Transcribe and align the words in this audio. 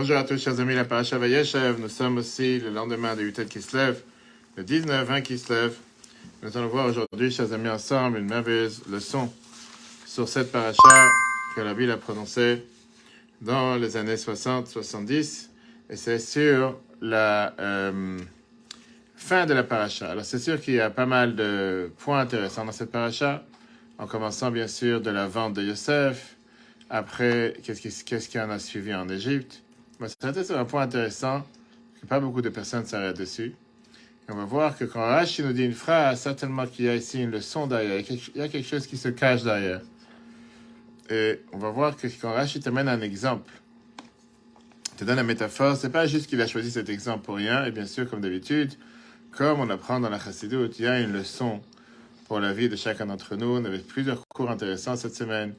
Bonjour 0.00 0.16
à 0.16 0.22
tous, 0.22 0.40
chers 0.40 0.60
amis, 0.60 0.76
la 0.76 0.84
paracha 0.84 1.18
Vayeshev. 1.18 1.80
Nous 1.80 1.88
sommes 1.88 2.18
aussi 2.18 2.60
le 2.60 2.70
lendemain 2.70 3.16
de 3.16 3.32
se 3.32 3.76
lève, 3.76 4.00
le 4.54 4.62
19-20 4.62 5.22
qui 5.22 5.36
se 5.38 5.52
lève. 5.52 5.74
Nous 6.40 6.56
allons 6.56 6.68
voir 6.68 6.86
aujourd'hui, 6.86 7.32
chers 7.32 7.52
amis, 7.52 7.68
ensemble, 7.68 8.18
une 8.18 8.28
merveilleuse 8.28 8.82
leçon 8.88 9.28
sur 10.06 10.28
cette 10.28 10.52
paracha 10.52 11.08
que 11.56 11.62
la 11.62 11.74
Bible 11.74 11.90
a 11.90 11.96
prononcée 11.96 12.64
dans 13.40 13.74
les 13.74 13.96
années 13.96 14.14
60-70. 14.14 15.48
Et 15.90 15.96
c'est 15.96 16.20
sur 16.20 16.78
la 17.00 17.56
euh, 17.58 18.20
fin 19.16 19.46
de 19.46 19.52
la 19.52 19.64
paracha. 19.64 20.12
Alors, 20.12 20.24
c'est 20.24 20.38
sûr 20.38 20.60
qu'il 20.60 20.74
y 20.74 20.80
a 20.80 20.90
pas 20.90 21.06
mal 21.06 21.34
de 21.34 21.90
points 21.98 22.20
intéressants 22.20 22.64
dans 22.64 22.70
cette 22.70 22.92
paracha, 22.92 23.44
en 23.98 24.06
commençant 24.06 24.52
bien 24.52 24.68
sûr 24.68 25.00
de 25.00 25.10
la 25.10 25.26
vente 25.26 25.54
de 25.54 25.62
Yosef. 25.64 26.36
Après, 26.88 27.54
qu'est-ce 27.64 27.80
qui, 27.80 28.04
qu'est-ce 28.04 28.28
qui 28.28 28.38
en 28.38 28.50
a 28.50 28.60
suivi 28.60 28.94
en 28.94 29.08
Égypte? 29.08 29.64
C'est 30.06 30.50
un 30.52 30.64
point 30.64 30.82
intéressant, 30.82 31.44
que 32.00 32.06
pas 32.06 32.20
beaucoup 32.20 32.42
de 32.42 32.48
personnes 32.48 32.86
s'arrêtent 32.86 33.18
dessus. 33.18 33.54
On 34.28 34.34
va 34.34 34.44
voir 34.44 34.76
que 34.76 34.84
quand 34.84 35.00
Rashi 35.00 35.42
nous 35.42 35.52
dit 35.52 35.64
une 35.64 35.72
phrase, 35.72 36.20
certainement 36.20 36.66
qu'il 36.66 36.84
y 36.84 36.88
a 36.88 36.94
ici 36.94 37.22
une 37.22 37.30
leçon 37.30 37.66
derrière, 37.66 37.98
il 37.98 38.36
y 38.36 38.42
a 38.42 38.48
quelque 38.48 38.68
chose 38.68 38.86
qui 38.86 38.98
se 38.98 39.08
cache 39.08 39.42
derrière. 39.42 39.80
Et 41.08 41.40
on 41.52 41.58
va 41.58 41.70
voir 41.70 41.96
que 41.96 42.06
quand 42.20 42.32
Rashi 42.32 42.60
t'amène 42.60 42.88
un 42.88 43.00
exemple, 43.00 43.50
te 44.98 45.04
donne 45.04 45.16
la 45.16 45.22
métaphore, 45.22 45.76
c'est 45.76 45.90
pas 45.90 46.06
juste 46.06 46.26
qu'il 46.26 46.40
a 46.42 46.46
choisi 46.46 46.70
cet 46.70 46.90
exemple 46.90 47.24
pour 47.24 47.36
rien, 47.36 47.64
et 47.64 47.70
bien 47.70 47.86
sûr, 47.86 48.08
comme 48.08 48.20
d'habitude, 48.20 48.72
comme 49.30 49.60
on 49.60 49.70
apprend 49.70 49.98
dans 50.00 50.10
la 50.10 50.18
Chassidoute, 50.18 50.78
il 50.78 50.84
y 50.84 50.88
a 50.88 51.00
une 51.00 51.12
leçon 51.12 51.60
pour 52.26 52.40
la 52.40 52.52
vie 52.52 52.68
de 52.68 52.76
chacun 52.76 53.06
d'entre 53.06 53.36
nous. 53.36 53.56
On 53.56 53.64
avait 53.64 53.78
plusieurs 53.78 54.26
cours 54.28 54.50
intéressants 54.50 54.96
cette 54.96 55.14
semaine. 55.14 55.54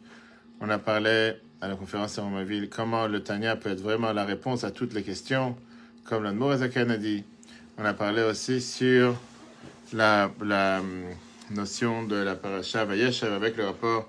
On 0.62 0.70
a 0.70 0.78
parlé 0.78 1.34
à 1.62 1.68
la 1.68 1.76
conférence 1.76 2.18
à 2.18 2.22
Romaville 2.22 2.70
comment 2.70 3.08
le 3.08 3.22
Tanya 3.22 3.56
peut 3.56 3.70
être 3.70 3.82
vraiment 3.82 4.14
la 4.14 4.26
réponse 4.26 4.64
à 4.64 4.72
toutes 4.72 4.94
les 4.94 5.04
questions, 5.04 5.58
comme 6.06 6.24
l'Admorazakan 6.24 6.90
a 6.90 6.98
dit. 6.98 7.24
On 7.78 7.86
a 7.86 7.94
parlé 7.94 8.22
aussi 8.24 8.62
sur 8.62 9.16
la, 9.94 10.32
la 10.42 10.80
hum, 10.80 11.04
notion 11.52 12.04
de 12.04 12.16
la 12.16 12.36
paracha 12.36 12.86
Vayeshev 12.86 13.34
avec 13.34 13.58
le 13.58 13.66
rapport 13.66 14.08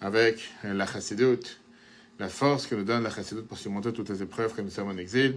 avec 0.00 0.50
la 0.62 0.86
chassidoute, 0.86 1.58
la 2.18 2.28
force 2.28 2.66
que 2.66 2.74
nous 2.74 2.84
donne 2.84 3.02
la 3.02 3.10
chassidoute 3.10 3.46
pour 3.46 3.58
surmonter 3.58 3.92
toutes 3.92 4.10
les 4.10 4.22
épreuves 4.22 4.54
que 4.54 4.60
nous 4.60 4.70
sommes 4.70 4.88
en 4.88 4.96
exil. 4.98 5.36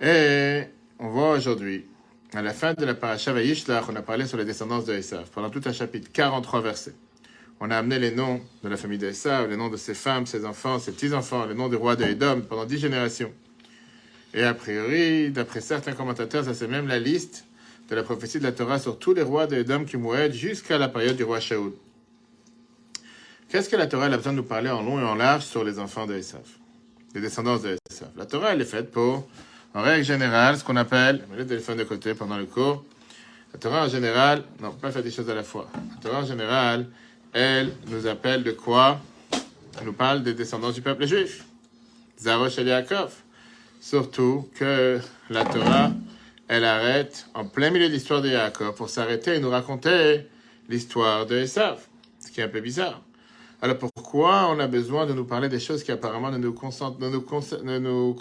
Et 0.00 0.62
on 0.98 1.08
voit 1.08 1.32
aujourd'hui, 1.32 1.86
à 2.34 2.42
la 2.42 2.52
fin 2.52 2.74
de 2.74 2.84
la 2.84 2.94
paracha 2.94 3.32
Vayishlach, 3.32 3.84
on 3.88 3.96
a 3.96 4.02
parlé 4.02 4.26
sur 4.26 4.36
les 4.36 4.44
descendances 4.44 4.84
de 4.84 4.94
Esav, 4.94 5.30
pendant 5.30 5.50
tout 5.50 5.62
un 5.64 5.72
chapitre, 5.72 6.10
43 6.12 6.60
versets 6.60 6.94
on 7.60 7.70
a 7.70 7.76
amené 7.76 7.98
les 7.98 8.10
noms 8.10 8.40
de 8.62 8.68
la 8.68 8.76
famille 8.76 8.98
d'Essa, 8.98 9.46
les 9.46 9.56
noms 9.56 9.68
de 9.68 9.76
ses 9.76 9.94
femmes, 9.94 10.26
ses 10.26 10.44
enfants, 10.44 10.78
ses 10.78 10.92
petits-enfants, 10.92 11.46
les 11.46 11.54
noms 11.54 11.68
du 11.68 11.76
roi 11.76 11.96
de 11.96 12.04
pendant 12.40 12.64
dix 12.64 12.78
générations. 12.78 13.32
Et 14.34 14.42
a 14.42 14.52
priori, 14.52 15.30
d'après 15.30 15.60
certains 15.60 15.92
commentateurs, 15.92 16.44
ça 16.44 16.54
c'est 16.54 16.68
même 16.68 16.86
la 16.86 16.98
liste 16.98 17.44
de 17.88 17.94
la 17.94 18.02
prophétie 18.02 18.38
de 18.38 18.44
la 18.44 18.52
Torah 18.52 18.78
sur 18.78 18.98
tous 18.98 19.14
les 19.14 19.22
rois 19.22 19.46
de 19.46 19.62
qui 19.84 19.96
mouraient 19.96 20.32
jusqu'à 20.32 20.76
la 20.76 20.88
période 20.88 21.16
du 21.16 21.24
roi 21.24 21.40
Shaoul. 21.40 21.72
Qu'est-ce 23.48 23.68
que 23.68 23.76
la 23.76 23.86
Torah 23.86 24.06
a 24.06 24.16
besoin 24.16 24.32
de 24.32 24.38
nous 24.38 24.42
parler 24.42 24.70
en 24.70 24.82
long 24.82 24.98
et 25.00 25.04
en 25.04 25.14
large 25.14 25.44
sur 25.44 25.64
les 25.64 25.78
enfants 25.78 26.06
de 26.06 26.20
les 27.14 27.22
descendants 27.22 27.56
de 27.56 27.78
La 28.16 28.26
Torah, 28.26 28.52
elle 28.52 28.60
est 28.60 28.66
faite 28.66 28.90
pour, 28.90 29.26
en 29.72 29.80
règle 29.82 30.04
générale, 30.04 30.58
ce 30.58 30.64
qu'on 30.64 30.76
appelle, 30.76 31.24
mets 31.30 31.38
le 31.38 31.46
téléphone 31.46 31.78
de 31.78 31.84
côté 31.84 32.12
pendant 32.12 32.36
le 32.36 32.44
cours, 32.44 32.84
la 33.54 33.58
Torah 33.58 33.86
en 33.86 33.88
général, 33.88 34.42
non, 34.60 34.72
pas 34.72 34.90
faire 34.90 35.02
des 35.02 35.10
choses 35.10 35.30
à 35.30 35.34
la 35.34 35.42
fois. 35.42 35.70
La 35.74 36.02
Torah 36.02 36.22
en 36.22 36.26
général, 36.26 36.86
elle 37.38 37.70
nous 37.88 38.06
appelle 38.06 38.42
de 38.42 38.52
quoi 38.52 38.98
Elle 39.78 39.84
nous 39.84 39.92
parle 39.92 40.22
des 40.22 40.32
descendants 40.32 40.72
du 40.72 40.80
peuple 40.80 41.06
juif. 41.06 41.44
Zarosh 42.18 42.58
et 42.58 42.64
Yaakov. 42.64 43.12
Surtout 43.78 44.48
que 44.54 44.98
la 45.28 45.44
Torah, 45.44 45.90
elle 46.48 46.64
arrête 46.64 47.26
en 47.34 47.44
plein 47.44 47.68
milieu 47.68 47.88
de 47.88 47.92
l'histoire 47.92 48.22
de 48.22 48.30
Yaakov 48.30 48.74
pour 48.74 48.88
s'arrêter 48.88 49.34
et 49.34 49.38
nous 49.38 49.50
raconter 49.50 50.26
l'histoire 50.70 51.26
de 51.26 51.36
Esav, 51.36 51.78
ce 52.20 52.30
qui 52.30 52.40
est 52.40 52.44
un 52.44 52.48
peu 52.48 52.62
bizarre. 52.62 53.02
Alors 53.60 53.76
pourquoi 53.76 54.48
on 54.48 54.58
a 54.58 54.66
besoin 54.66 55.04
de 55.04 55.12
nous 55.12 55.26
parler 55.26 55.50
des 55.50 55.60
choses 55.60 55.84
qui 55.84 55.92
apparemment 55.92 56.30
ne 56.30 56.38
nous, 56.38 56.54
concernent, 56.54 56.96
ne 56.98 57.78
nous, 57.78 58.14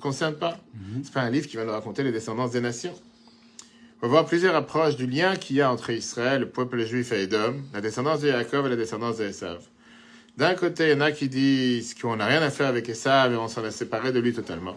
concernent 0.00 0.38
pas? 0.38 0.58
Mm-hmm. 0.76 1.00
C'est 1.02 1.12
pas 1.12 1.22
un 1.22 1.30
livre 1.30 1.48
qui 1.48 1.56
va 1.56 1.64
nous 1.64 1.72
raconter 1.72 2.04
les 2.04 2.12
descendants 2.12 2.46
des 2.46 2.60
nations. 2.60 2.94
On 4.02 4.06
va 4.06 4.12
voir 4.12 4.24
plusieurs 4.24 4.54
approches 4.54 4.96
du 4.96 5.06
lien 5.06 5.36
qu'il 5.36 5.56
y 5.56 5.60
a 5.60 5.70
entre 5.70 5.90
Israël, 5.90 6.40
le 6.40 6.48
peuple 6.48 6.86
juif 6.86 7.12
et 7.12 7.24
Edom, 7.24 7.62
la 7.74 7.82
descendance 7.82 8.22
de 8.22 8.28
Jacob 8.28 8.64
et 8.64 8.70
la 8.70 8.76
descendance 8.76 9.18
de 9.18 9.30
D'un 10.38 10.54
côté, 10.54 10.84
il 10.84 10.90
y 10.92 10.94
en 10.94 11.02
a 11.02 11.12
qui 11.12 11.28
disent 11.28 11.92
qu'on 11.92 12.16
n'a 12.16 12.24
rien 12.24 12.40
à 12.40 12.48
faire 12.48 12.68
avec 12.68 12.88
Esav 12.88 13.34
et 13.34 13.36
on 13.36 13.46
s'en 13.46 13.62
est 13.62 13.70
séparé 13.70 14.10
de 14.10 14.18
lui 14.18 14.32
totalement. 14.32 14.74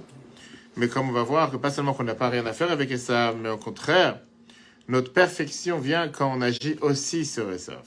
Mais 0.76 0.90
comme 0.90 1.08
on 1.08 1.14
va 1.14 1.24
voir 1.24 1.52
que 1.52 1.56
pas 1.56 1.70
seulement 1.70 1.94
qu'on 1.94 2.04
n'a 2.04 2.16
pas 2.16 2.28
rien 2.28 2.46
à 2.46 2.52
faire 2.52 2.70
avec 2.70 2.92
Esav, 2.92 3.38
mais 3.42 3.48
au 3.48 3.56
contraire, 3.56 4.20
notre 4.90 5.14
perfection 5.14 5.80
vient 5.80 6.10
quand 6.10 6.30
on 6.36 6.42
agit 6.42 6.76
aussi 6.82 7.24
sur 7.24 7.50
Esav. 7.50 7.86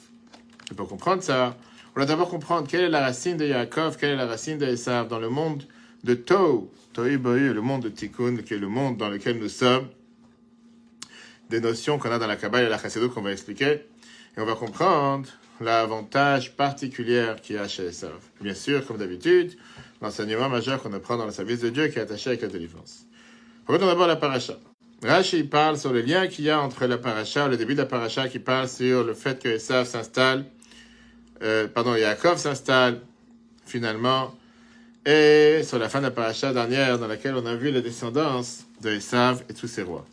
Et 0.72 0.74
pour 0.74 0.88
comprendre 0.88 1.22
ça, 1.22 1.58
on 1.94 2.00
doit 2.00 2.06
d'abord 2.06 2.30
comprendre 2.30 2.66
quelle 2.66 2.80
est 2.80 2.88
la 2.88 3.00
racine 3.00 3.36
de 3.36 3.44
Yaakov, 3.44 3.98
quelle 3.98 4.12
est 4.12 4.16
la 4.16 4.26
racine 4.26 4.56
de 4.56 4.64
Esav 4.64 5.08
dans 5.08 5.20
le 5.20 5.28
monde 5.28 5.64
de 6.02 6.14
Tohu, 6.14 6.68
Tohu 6.94 7.18
le 7.18 7.60
monde 7.60 7.82
de 7.82 7.90
Tikkun, 7.90 8.38
qui 8.38 8.54
est 8.54 8.58
le 8.58 8.68
monde 8.68 8.96
dans 8.96 9.10
lequel 9.10 9.38
nous 9.38 9.50
sommes 9.50 9.86
des 11.50 11.60
notions 11.60 11.98
qu'on 11.98 12.10
a 12.10 12.18
dans 12.18 12.26
la 12.26 12.36
Kabbalah 12.36 12.66
et 12.66 12.68
la 12.68 12.78
Chassidut 12.78 13.08
qu'on 13.08 13.22
va 13.22 13.32
expliquer. 13.32 13.86
Et 14.36 14.40
on 14.40 14.44
va 14.44 14.54
comprendre 14.54 15.28
l'avantage 15.60 16.56
particulier 16.56 17.32
qu'il 17.42 17.56
y 17.56 17.58
a 17.58 17.68
chez 17.68 17.86
Esav. 17.86 18.18
Bien 18.40 18.54
sûr, 18.54 18.86
comme 18.86 18.98
d'habitude, 18.98 19.56
l'enseignement 20.02 20.48
majeur 20.48 20.82
qu'on 20.82 20.92
apprend 20.92 21.16
dans 21.16 21.26
le 21.26 21.32
service 21.32 21.60
de 21.60 21.70
Dieu 21.70 21.88
qui 21.88 21.98
est 21.98 22.02
attaché 22.02 22.30
avec 22.30 22.42
la 22.42 22.48
délivrance. 22.48 23.06
Regardons 23.66 23.86
d'abord 23.86 24.06
la 24.06 24.16
paracha. 24.16 24.54
Rashi 25.02 25.44
parle 25.44 25.78
sur 25.78 25.92
le 25.92 26.00
lien 26.00 26.26
qu'il 26.26 26.44
y 26.44 26.50
a 26.50 26.60
entre 26.60 26.86
la 26.86 26.98
paracha, 26.98 27.48
le 27.48 27.56
début 27.56 27.74
de 27.74 27.80
la 27.80 27.86
paracha 27.86 28.28
qui 28.28 28.38
parle 28.38 28.68
sur 28.68 29.04
le 29.04 29.14
fait 29.14 29.42
que 29.42 29.48
Esav 29.48 29.86
s'installe, 29.86 30.46
euh, 31.42 31.68
pardon, 31.68 31.94
Yaakov 31.94 32.38
s'installe 32.38 33.00
finalement, 33.66 34.34
et 35.04 35.60
sur 35.64 35.78
la 35.78 35.88
fin 35.88 35.98
de 35.98 36.04
la 36.04 36.10
paracha 36.10 36.52
dernière 36.52 36.98
dans 36.98 37.08
laquelle 37.08 37.34
on 37.34 37.44
a 37.46 37.54
vu 37.54 37.70
la 37.70 37.80
descendance 37.80 38.64
de 38.80 38.90
Esav 38.90 39.42
et 39.48 39.54
tous 39.54 39.68
ses 39.68 39.82
rois. 39.82 40.06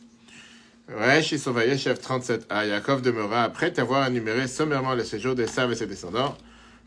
Resh 0.90 1.30
chef 1.30 2.02
37a, 2.02 2.68
Yaakov 2.68 3.02
demeura, 3.02 3.44
après 3.44 3.80
avoir 3.80 4.08
énuméré 4.08 4.48
sommairement 4.48 4.96
le 4.96 5.06
séjour 5.06 5.34
des 5.34 5.48
Saves 5.48 5.72
et 5.72 5.76
ses 5.76 5.88
descendants, 5.88 6.38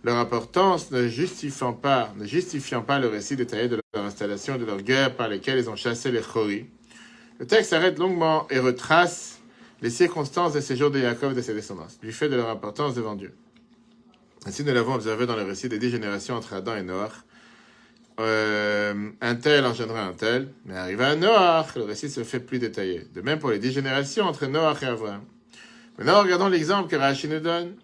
leur 0.04 0.18
importance 0.18 0.90
ne 0.90 1.08
justifiant 1.08 1.72
pas, 1.72 2.12
ne 2.16 2.26
justifiant 2.26 2.82
pas 2.82 2.98
le 2.98 3.08
récit 3.08 3.36
détaillé 3.36 3.68
de 3.68 3.80
leur 3.94 4.04
installation 4.04 4.56
et 4.56 4.58
de 4.58 4.66
leur 4.66 4.82
guerre 4.82 5.16
par 5.16 5.28
lesquelles 5.28 5.58
ils 5.58 5.70
ont 5.70 5.76
chassé 5.76 6.10
les 6.12 6.20
Chori. 6.20 6.66
Le 7.38 7.46
texte 7.46 7.70
s'arrête 7.70 7.98
longuement 7.98 8.46
et 8.50 8.58
retrace 8.58 9.40
les 9.80 9.90
circonstances 9.90 10.52
des 10.52 10.60
séjours 10.60 10.90
de 10.90 11.00
Yaakov 11.00 11.32
et 11.32 11.36
de 11.36 11.40
ses 11.40 11.54
descendants, 11.54 11.86
du 12.02 12.12
fait 12.12 12.28
de 12.28 12.36
leur 12.36 12.50
importance 12.50 12.94
devant 12.94 13.14
Dieu. 13.14 13.34
Ainsi, 14.44 14.62
nous 14.62 14.74
l'avons 14.74 14.94
observé 14.94 15.26
dans 15.26 15.36
le 15.36 15.42
récit 15.42 15.70
des 15.70 15.78
dix 15.78 15.90
générations 15.90 16.34
entre 16.34 16.52
Adam 16.52 16.76
et 16.76 16.82
Noach, 16.82 17.12
euh, 18.18 19.10
un 19.20 19.34
tel 19.34 19.66
engendra 19.66 20.04
un 20.04 20.12
tel, 20.12 20.48
mais 20.64 20.76
arrivé 20.76 21.04
à 21.04 21.16
Noach, 21.16 21.76
le 21.76 21.82
récit 21.82 22.08
se 22.08 22.24
fait 22.24 22.40
plus 22.40 22.58
détaillé. 22.58 23.06
De 23.14 23.20
même 23.20 23.38
pour 23.38 23.50
les 23.50 23.58
dix 23.58 23.72
générations 23.72 24.24
entre 24.24 24.46
Noach 24.46 24.82
et 24.82 24.86
Abraham. 24.86 25.22
Maintenant, 25.98 26.22
regardons 26.22 26.48
l'exemple 26.48 26.88
que 26.88 26.96
Rashi 26.96 27.28
nous 27.28 27.40
donne. 27.40 27.74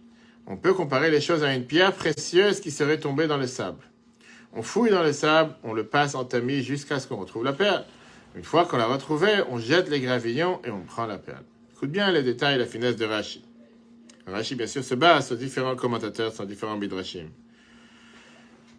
On 0.47 0.56
peut 0.56 0.75
comparer 0.75 1.10
les 1.10 1.20
choses 1.20 1.44
à 1.44 1.54
une 1.54 1.65
pierre 1.65 1.93
précieuse 1.93 2.60
qui 2.60 2.70
serait 2.70 2.98
tombée 2.98 3.26
dans 3.26 3.37
le 3.37 3.47
sable. 3.47 3.82
On 4.54 4.62
fouille 4.62 4.91
dans 4.91 5.03
le 5.03 5.12
sable, 5.12 5.54
on 5.62 5.72
le 5.72 5.84
passe 5.84 6.15
en 6.15 6.25
tamis 6.25 6.62
jusqu'à 6.62 6.99
ce 6.99 7.06
qu'on 7.06 7.16
retrouve 7.16 7.44
la 7.44 7.53
perle. 7.53 7.84
Une 8.34 8.44
fois 8.44 8.64
qu'on 8.64 8.76
l'a 8.76 8.87
retrouvée, 8.87 9.43
on 9.50 9.59
jette 9.59 9.88
les 9.88 10.00
gravillons 10.00 10.60
et 10.64 10.70
on 10.70 10.81
prend 10.81 11.06
la 11.06 11.19
perle. 11.19 11.44
Écoute 11.75 11.91
bien 11.91 12.10
les 12.10 12.22
détails 12.22 12.56
et 12.56 12.59
la 12.59 12.66
finesse 12.66 12.97
de 12.97 13.04
Rashi. 13.04 13.44
Rashi, 14.26 14.54
bien 14.54 14.66
sûr, 14.66 14.84
se 14.84 14.94
base 14.94 15.26
sur 15.26 15.37
différents 15.37 15.76
commentateurs, 15.76 16.32
sur 16.32 16.47
différents 16.47 16.76
midrashim. 16.76 17.28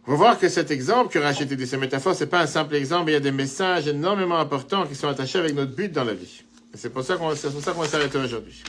On 0.05 0.11
va 0.11 0.17
voir 0.17 0.39
que 0.39 0.49
cet 0.49 0.69
exemple 0.69 1.13
que 1.13 1.19
Rachid 1.19 1.51
dit, 1.53 1.65
ces 1.65 1.77
métaphores, 1.77 2.13
c'est 2.13 2.27
pas 2.27 2.41
un 2.41 2.47
simple 2.47 2.75
exemple, 2.75 3.09
il 3.09 3.13
y 3.13 3.15
a 3.15 3.21
des 3.21 3.31
messages 3.31 3.87
énormément 3.87 4.37
importants 4.37 4.85
qui 4.85 4.95
sont 4.95 5.07
attachés 5.07 5.39
avec 5.39 5.55
notre 5.55 5.73
but 5.73 5.89
dans 5.93 6.03
la 6.03 6.13
vie. 6.13 6.43
c'est 6.73 6.91
pour 6.91 7.03
ça 7.03 7.15
qu'on 7.15 7.29
va 7.29 7.87
s'arrêter 7.87 8.17
aujourd'hui. 8.17 8.63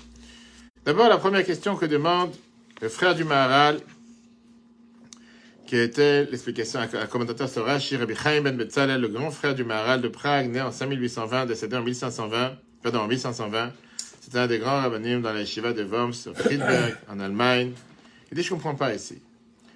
D'abord, 0.85 1.09
la 1.09 1.19
première 1.19 1.45
question 1.45 1.75
que 1.75 1.87
demande 1.87 2.31
le 2.81 2.89
frère 2.89 3.17
du 3.17 3.25
Maharal, 3.25 3.81
qui 5.67 5.77
était 5.77 6.25
l'explication 6.27 6.79
à 6.79 7.03
un 7.03 7.07
commentateur 7.07 7.49
sur 7.49 7.65
Rashi, 7.65 7.97
Rabbi 7.97 8.15
Chaim 8.15 8.43
ben 8.43 8.57
Betzalel, 8.57 9.01
le 9.01 9.09
grand 9.09 9.33
frère 9.33 9.57
du 9.57 9.65
Maharal 9.65 10.03
de 10.03 10.09
Prague, 10.09 10.53
né 10.53 10.61
en 10.61 10.71
5820, 10.71 11.47
décédé 11.47 11.77
en 11.77 11.83
1520, 11.83 12.53
pardon, 12.81 13.01
en 13.01 13.09
1520. 13.09 13.73
C'était 14.21 14.39
un 14.39 14.47
des 14.47 14.59
grands 14.59 14.83
rabbinimes 14.83 15.23
dans 15.23 15.33
la 15.33 15.45
Shiva 15.45 15.73
de 15.73 15.83
Worms, 15.83 16.15
Friedberg, 16.35 16.97
en 17.11 17.19
Allemagne. 17.19 17.73
Il 18.31 18.37
dit, 18.37 18.45
je 18.45 18.51
comprends 18.51 18.77
pas 18.77 18.95
ici. 18.95 19.21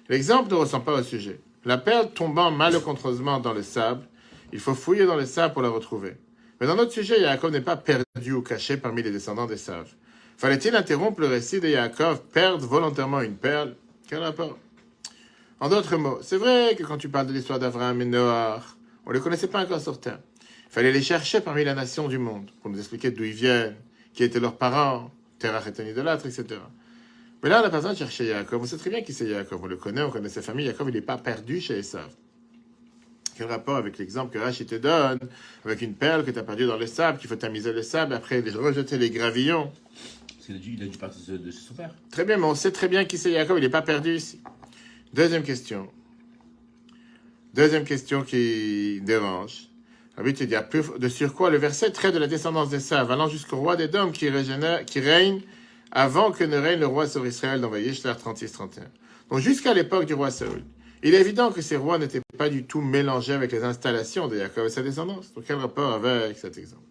L'exemple 0.07 0.51
ne 0.51 0.55
ressemble 0.55 0.85
pas 0.85 0.93
au 0.93 1.03
sujet. 1.03 1.39
La 1.69 1.77
perle 1.77 2.09
tombant 2.09 2.49
malencontreusement 2.49 3.39
dans 3.39 3.53
le 3.53 3.61
sable, 3.61 4.07
il 4.51 4.59
faut 4.59 4.73
fouiller 4.73 5.05
dans 5.05 5.15
le 5.15 5.27
sable 5.27 5.53
pour 5.53 5.61
la 5.61 5.69
retrouver. 5.69 6.17
Mais 6.59 6.65
dans 6.65 6.75
notre 6.75 6.91
sujet, 6.91 7.21
Yaakov 7.21 7.51
n'est 7.51 7.61
pas 7.61 7.77
perdu 7.77 8.31
ou 8.31 8.41
caché 8.41 8.77
parmi 8.77 9.03
les 9.03 9.11
descendants 9.11 9.45
des 9.45 9.55
sages. 9.55 9.95
Fallait-il 10.35 10.75
interrompre 10.75 11.21
le 11.21 11.27
récit 11.27 11.59
de 11.59 11.67
Yaakov, 11.67 12.23
perdre 12.33 12.65
volontairement 12.65 13.21
une 13.21 13.35
perle? 13.35 13.75
Quel 14.07 14.17
rapport? 14.17 14.57
En 15.59 15.69
d'autres 15.69 15.95
mots, 15.97 16.17
c'est 16.23 16.37
vrai 16.37 16.75
que 16.75 16.81
quand 16.81 16.97
tu 16.97 17.07
parles 17.07 17.27
de 17.27 17.33
l'histoire 17.33 17.59
d'Abraham 17.59 18.01
et 18.01 18.05
Noah, 18.05 18.63
On 19.05 19.11
ne 19.11 19.13
les 19.13 19.21
connaissait 19.21 19.45
pas 19.45 19.63
encore 19.63 20.01
terre. 20.01 20.21
Il 20.41 20.73
fallait 20.73 20.91
les 20.91 21.03
chercher 21.03 21.39
parmi 21.39 21.63
la 21.63 21.75
nation 21.75 22.07
du 22.07 22.17
monde 22.17 22.49
pour 22.63 22.71
nous 22.71 22.79
expliquer 22.79 23.11
d'où 23.11 23.23
ils 23.23 23.31
viennent, 23.31 23.75
qui 24.15 24.23
étaient 24.23 24.39
leurs 24.39 24.57
parents, 24.57 25.11
est 25.39 25.79
un 25.79 25.85
idolâtre, 25.85 26.25
etc. 26.25 26.61
Mais 27.41 27.49
là, 27.49 27.59
on 27.59 27.63
n'a 27.63 27.69
pas 27.69 27.77
besoin 27.77 27.93
de 27.93 27.97
chercher 27.97 28.25
Yaakov. 28.27 28.61
On 28.61 28.65
sait 28.65 28.77
très 28.77 28.89
bien 28.89 29.01
qui 29.01 29.13
c'est 29.13 29.27
Yaakov. 29.27 29.63
On 29.63 29.67
le 29.67 29.77
connaît, 29.77 30.01
on 30.01 30.11
connaît 30.11 30.29
sa 30.29 30.41
famille. 30.41 30.65
Yaakov, 30.65 30.89
il 30.89 30.95
n'est 30.95 31.01
pas 31.01 31.17
perdu 31.17 31.61
chez 31.61 31.77
Esav. 31.79 32.09
Quel 33.37 33.47
rapport 33.47 33.77
avec 33.77 33.97
l'exemple 33.97 34.33
que 34.33 34.39
Rachid 34.39 34.67
te 34.67 34.75
donne, 34.75 35.19
avec 35.63 35.81
une 35.81 35.93
perle 35.93 36.25
que 36.25 36.31
tu 36.31 36.39
as 36.39 36.43
perdue 36.43 36.65
dans 36.65 36.75
le 36.75 36.87
sable, 36.87 37.19
qu'il 37.19 37.29
faut 37.29 37.37
tamiser 37.37 37.71
le 37.71 37.83
sable, 37.83 38.13
après 38.13 38.41
rejeter 38.41 38.97
les 38.97 39.09
gravillons? 39.09 39.71
Parce 40.27 40.45
qu'il 40.45 40.55
a 40.55 40.59
dû, 40.59 40.73
il 40.73 40.83
a 40.83 40.87
dû 40.87 40.97
partir 40.97 41.39
de, 41.39 41.51
son 41.51 41.73
père. 41.73 41.95
Très 42.11 42.25
bien, 42.25 42.35
mais 42.35 42.43
on 42.43 42.55
sait 42.55 42.71
très 42.71 42.89
bien 42.89 43.05
qui 43.05 43.17
c'est 43.17 43.31
Yaakov. 43.31 43.57
Il 43.59 43.61
n'est 43.61 43.69
pas 43.69 43.81
perdu 43.81 44.15
ici. 44.15 44.41
Deuxième 45.13 45.43
question. 45.43 45.87
Deuxième 47.53 47.85
question 47.85 48.23
qui 48.23 48.99
dérange. 49.01 49.69
Rabbi 50.17 50.33
te 50.33 50.43
dit, 50.43 50.55
de 50.99 51.07
sur 51.07 51.33
quoi 51.33 51.49
le 51.49 51.57
verset 51.57 51.91
traite 51.91 52.13
de 52.13 52.19
la 52.19 52.27
descendance 52.27 52.69
d'Esav, 52.69 53.09
allant 53.09 53.29
jusqu'au 53.29 53.55
roi 53.55 53.77
des 53.77 53.87
dômes 53.87 54.11
qui, 54.11 54.27
régénère- 54.27 54.83
qui 54.83 54.99
règne 54.99 55.41
avant 55.91 56.31
que 56.31 56.43
ne 56.43 56.57
règne 56.57 56.79
le 56.79 56.87
roi 56.87 57.07
sur 57.07 57.25
Israël 57.25 57.61
dans 57.61 57.69
Vayishlach 57.69 58.17
36-31. 58.17 58.81
Donc 59.29 59.39
jusqu'à 59.39 59.73
l'époque 59.73 60.05
du 60.05 60.13
roi 60.13 60.31
Saoul. 60.31 60.63
Il 61.01 61.13
est 61.13 61.21
évident 61.21 61.51
que 61.51 61.61
ces 61.61 61.77
rois 61.77 61.97
n'étaient 61.97 62.21
pas 62.37 62.49
du 62.49 62.65
tout 62.65 62.81
mélangés 62.81 63.33
avec 63.33 63.51
les 63.51 63.63
installations 63.63 64.27
de 64.27 64.37
Yaakov 64.37 64.65
et 64.65 64.69
sa 64.69 64.81
descendance. 64.81 65.33
Donc 65.33 65.45
quel 65.47 65.55
rapport 65.55 65.93
avec 65.93 66.37
cet 66.37 66.57
exemple? 66.57 66.83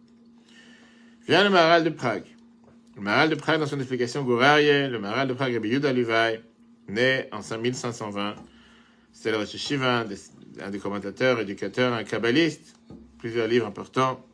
Vient 1.26 1.44
le 1.44 1.50
Maharal 1.50 1.84
de 1.84 1.90
Prague. 1.90 2.24
Le 2.96 3.02
Maharal 3.02 3.28
de 3.28 3.34
Prague, 3.34 3.60
dans 3.60 3.66
son 3.66 3.78
explication 3.78 4.22
Gourarie, 4.24 4.88
le 4.88 4.98
Maharal 4.98 5.28
de 5.28 5.34
Prague, 5.34 5.52
Rabbi 5.52 5.68
Yehuda 5.68 5.92
Levi, 5.92 6.40
né 6.88 7.28
en 7.32 7.42
5520, 7.42 8.36
c'est 9.12 9.30
le 9.30 9.38
Hashiva, 9.38 10.06
un 10.60 10.70
des, 10.70 10.78
commentateurs, 10.78 11.40
éducateurs, 11.40 11.92
un 11.92 12.04
kabbaliste, 12.04 12.76
plusieurs 13.18 13.46
livres 13.46 13.66
importants. 13.66 14.24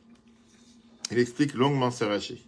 Il 1.11 1.19
explique 1.19 1.55
longuement 1.55 1.91
ce 1.91 2.05
Rashi. 2.05 2.47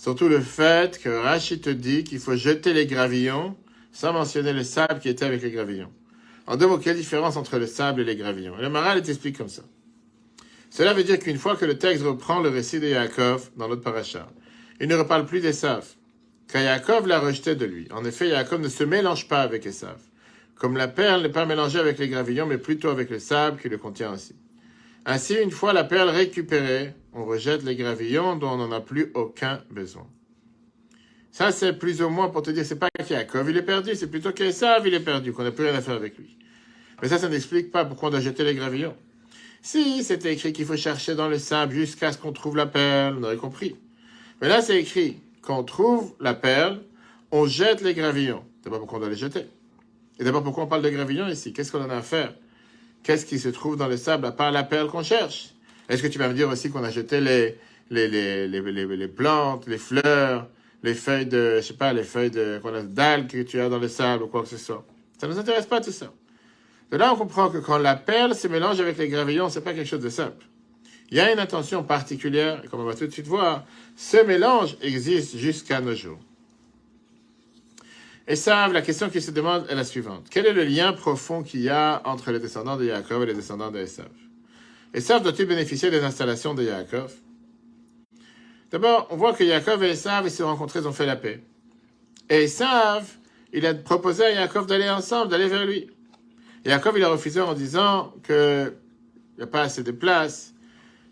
Surtout 0.00 0.30
le 0.30 0.40
fait 0.40 0.98
que 0.98 1.10
Rashi 1.10 1.60
te 1.60 1.68
dit 1.68 2.04
qu'il 2.04 2.20
faut 2.20 2.34
jeter 2.34 2.72
les 2.72 2.86
gravillons 2.86 3.54
sans 3.92 4.14
mentionner 4.14 4.54
le 4.54 4.64
sable 4.64 4.98
qui 4.98 5.10
était 5.10 5.26
avec 5.26 5.42
les 5.42 5.50
gravillons. 5.50 5.92
En 6.46 6.56
deux 6.56 6.66
mots, 6.66 6.78
quelle 6.78 6.96
différence 6.96 7.36
entre 7.36 7.58
le 7.58 7.66
sable 7.66 8.00
et 8.00 8.04
les 8.04 8.16
gravillons? 8.16 8.58
Et 8.58 8.62
le 8.62 8.70
Maharal 8.70 8.96
il 8.96 9.04
t'explique 9.04 9.36
comme 9.36 9.50
ça. 9.50 9.60
Cela 10.70 10.94
veut 10.94 11.04
dire 11.04 11.18
qu'une 11.18 11.36
fois 11.36 11.54
que 11.54 11.66
le 11.66 11.76
texte 11.76 12.02
reprend 12.02 12.40
le 12.40 12.48
récit 12.48 12.80
de 12.80 12.86
Yaakov 12.86 13.50
dans 13.58 13.68
notre 13.68 13.82
paracha, 13.82 14.26
il 14.80 14.88
ne 14.88 14.96
reparle 14.96 15.26
plus 15.26 15.42
d'Esav, 15.42 15.84
car 16.50 16.62
Yaakov 16.62 17.06
l'a 17.06 17.20
rejeté 17.20 17.54
de 17.54 17.66
lui. 17.66 17.86
En 17.90 18.02
effet, 18.06 18.28
Yaakov 18.28 18.62
ne 18.62 18.70
se 18.70 18.84
mélange 18.84 19.28
pas 19.28 19.42
avec 19.42 19.66
Esav. 19.66 19.98
Comme 20.54 20.78
la 20.78 20.88
perle 20.88 21.20
n'est 21.20 21.28
pas 21.28 21.44
mélangée 21.44 21.78
avec 21.78 21.98
les 21.98 22.08
gravillons, 22.08 22.46
mais 22.46 22.56
plutôt 22.56 22.88
avec 22.88 23.10
le 23.10 23.18
sable 23.18 23.60
qui 23.60 23.68
le 23.68 23.76
contient 23.76 24.14
aussi. 24.14 24.34
Ainsi, 25.04 25.34
une 25.34 25.50
fois 25.50 25.74
la 25.74 25.84
perle 25.84 26.08
récupérée, 26.08 26.94
on 27.12 27.24
rejette 27.24 27.62
les 27.64 27.76
gravillons 27.76 28.36
dont 28.36 28.50
on 28.50 28.56
n'en 28.56 28.72
a 28.72 28.80
plus 28.80 29.10
aucun 29.14 29.62
besoin. 29.70 30.06
Ça, 31.32 31.52
c'est 31.52 31.74
plus 31.74 32.02
ou 32.02 32.08
moins 32.08 32.28
pour 32.28 32.42
te 32.42 32.50
dire, 32.50 32.64
c'est 32.64 32.78
pas 32.78 32.88
qu'Yaakov 32.90 33.50
il 33.50 33.56
est 33.56 33.62
perdu, 33.62 33.94
c'est 33.94 34.10
plutôt 34.10 34.32
qu'Esav 34.32 34.86
il 34.86 34.94
est 34.94 35.00
perdu, 35.00 35.32
qu'on 35.32 35.44
n'a 35.44 35.52
plus 35.52 35.64
rien 35.64 35.74
à 35.74 35.80
faire 35.80 35.94
avec 35.94 36.18
lui. 36.18 36.36
Mais 37.00 37.08
ça, 37.08 37.18
ça 37.18 37.28
n'explique 37.28 37.70
pas 37.70 37.84
pourquoi 37.84 38.08
on 38.08 38.12
doit 38.12 38.20
jeter 38.20 38.44
les 38.44 38.54
gravillons. 38.54 38.96
Si 39.62 40.02
c'était 40.04 40.32
écrit 40.32 40.52
qu'il 40.52 40.64
faut 40.64 40.76
chercher 40.76 41.14
dans 41.14 41.28
le 41.28 41.38
sable 41.38 41.74
jusqu'à 41.74 42.12
ce 42.12 42.18
qu'on 42.18 42.32
trouve 42.32 42.56
la 42.56 42.66
perle, 42.66 43.18
on 43.18 43.22
aurait 43.22 43.36
compris. 43.36 43.76
Mais 44.40 44.48
là, 44.48 44.62
c'est 44.62 44.80
écrit 44.80 45.18
qu'on 45.42 45.62
trouve 45.64 46.14
la 46.20 46.34
perle, 46.34 46.82
on 47.30 47.46
jette 47.46 47.80
les 47.82 47.94
gravillons. 47.94 48.44
Pas 48.64 48.70
pourquoi 48.78 48.98
on 48.98 49.00
doit 49.00 49.10
les 49.10 49.16
jeter? 49.16 49.46
Et 50.18 50.24
d'abord, 50.24 50.42
pourquoi 50.42 50.64
on 50.64 50.66
parle 50.66 50.82
de 50.82 50.90
gravillons 50.90 51.28
ici? 51.28 51.52
Qu'est-ce 51.52 51.72
qu'on 51.72 51.82
en 51.82 51.90
a 51.90 51.96
à 51.96 52.02
faire? 52.02 52.34
Qu'est-ce 53.02 53.24
qui 53.24 53.38
se 53.38 53.48
trouve 53.48 53.76
dans 53.76 53.88
le 53.88 53.96
sable 53.96 54.26
à 54.26 54.32
part 54.32 54.50
la 54.50 54.62
perle 54.62 54.88
qu'on 54.88 55.02
cherche? 55.02 55.50
Est-ce 55.90 56.04
que 56.04 56.06
tu 56.06 56.20
vas 56.20 56.28
me 56.28 56.34
dire 56.34 56.48
aussi 56.48 56.70
qu'on 56.70 56.84
a 56.84 56.90
jeté 56.90 57.20
les, 57.20 57.58
les, 57.90 58.06
les, 58.08 58.46
les, 58.48 59.08
plantes, 59.08 59.66
les 59.66 59.76
fleurs, 59.76 60.48
les 60.84 60.94
feuilles 60.94 61.26
de, 61.26 61.56
je 61.56 61.62
sais 61.62 61.74
pas, 61.74 61.92
les 61.92 62.04
feuilles 62.04 62.30
de, 62.30 62.60
que 63.28 63.42
tu 63.42 63.60
as 63.60 63.68
dans 63.68 63.80
le 63.80 63.88
sable 63.88 64.22
ou 64.22 64.28
quoi 64.28 64.42
que 64.42 64.48
ce 64.48 64.56
soit? 64.56 64.86
Ça 65.18 65.26
ne 65.26 65.32
nous 65.32 65.38
intéresse 65.40 65.66
pas 65.66 65.80
tout 65.80 65.90
ça. 65.90 66.12
De 66.92 66.96
là, 66.96 67.12
on 67.12 67.16
comprend 67.16 67.50
que 67.50 67.58
quand 67.58 67.78
la 67.78 67.96
perle 67.96 68.36
se 68.36 68.46
mélange 68.46 68.78
avec 68.80 68.98
les 68.98 69.08
gravillons, 69.08 69.48
c'est 69.50 69.62
pas 69.62 69.74
quelque 69.74 69.88
chose 69.88 70.00
de 70.00 70.10
simple. 70.10 70.46
Il 71.10 71.16
y 71.16 71.20
a 71.20 71.32
une 71.32 71.40
intention 71.40 71.82
particulière, 71.82 72.62
et 72.64 72.68
comme 72.68 72.80
on 72.80 72.84
va 72.84 72.94
tout 72.94 73.06
de 73.08 73.12
suite 73.12 73.26
voir, 73.26 73.64
ce 73.96 74.24
mélange 74.24 74.76
existe 74.82 75.36
jusqu'à 75.36 75.80
nos 75.80 75.96
jours. 75.96 76.20
Et 78.28 78.36
ça, 78.36 78.68
la 78.68 78.80
question 78.80 79.10
qui 79.10 79.20
se 79.20 79.32
demande 79.32 79.66
est 79.68 79.74
la 79.74 79.82
suivante. 79.82 80.28
Quel 80.30 80.46
est 80.46 80.52
le 80.52 80.62
lien 80.62 80.92
profond 80.92 81.42
qu'il 81.42 81.62
y 81.62 81.68
a 81.68 82.00
entre 82.04 82.30
les 82.30 82.38
descendants 82.38 82.76
de 82.76 82.84
Yaakov 82.84 83.24
et 83.24 83.26
les 83.26 83.34
descendants 83.34 83.72
de 83.72 83.78
Esav 84.92 85.18
Esav 85.18 85.22
doit-il 85.22 85.46
bénéficier 85.46 85.90
des 85.90 86.02
installations 86.02 86.52
de 86.54 86.64
Yaakov? 86.64 87.12
D'abord, 88.70 89.06
on 89.10 89.16
voit 89.16 89.32
que 89.34 89.44
Yaakov 89.44 89.84
et 89.84 89.90
Esav, 89.90 90.26
ils 90.26 90.30
se 90.30 90.38
sont 90.38 90.46
rencontrés, 90.46 90.80
ils 90.80 90.88
ont 90.88 90.92
fait 90.92 91.06
la 91.06 91.16
paix. 91.16 91.42
Et 92.28 92.44
Esav, 92.44 93.08
il 93.52 93.66
a 93.66 93.74
proposé 93.74 94.24
à 94.24 94.32
Yaakov 94.32 94.66
d'aller 94.66 94.88
ensemble, 94.88 95.30
d'aller 95.30 95.48
vers 95.48 95.64
lui. 95.64 95.88
Yaakov, 96.64 96.98
il 96.98 97.04
a 97.04 97.08
refusé 97.08 97.40
en 97.40 97.54
disant 97.54 98.14
qu'il 98.24 98.72
n'y 99.36 99.44
a 99.44 99.46
pas 99.46 99.62
assez 99.62 99.84
de 99.84 99.92
place. 99.92 100.54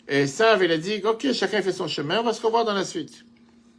Et 0.08 0.22
Esav, 0.22 0.62
il 0.64 0.72
a 0.72 0.78
dit, 0.78 1.00
ok, 1.04 1.32
chacun 1.32 1.62
fait 1.62 1.72
son 1.72 1.86
chemin, 1.86 2.20
on 2.20 2.24
va 2.24 2.32
se 2.32 2.42
revoir 2.42 2.64
dans 2.64 2.74
la 2.74 2.84
suite. 2.84 3.24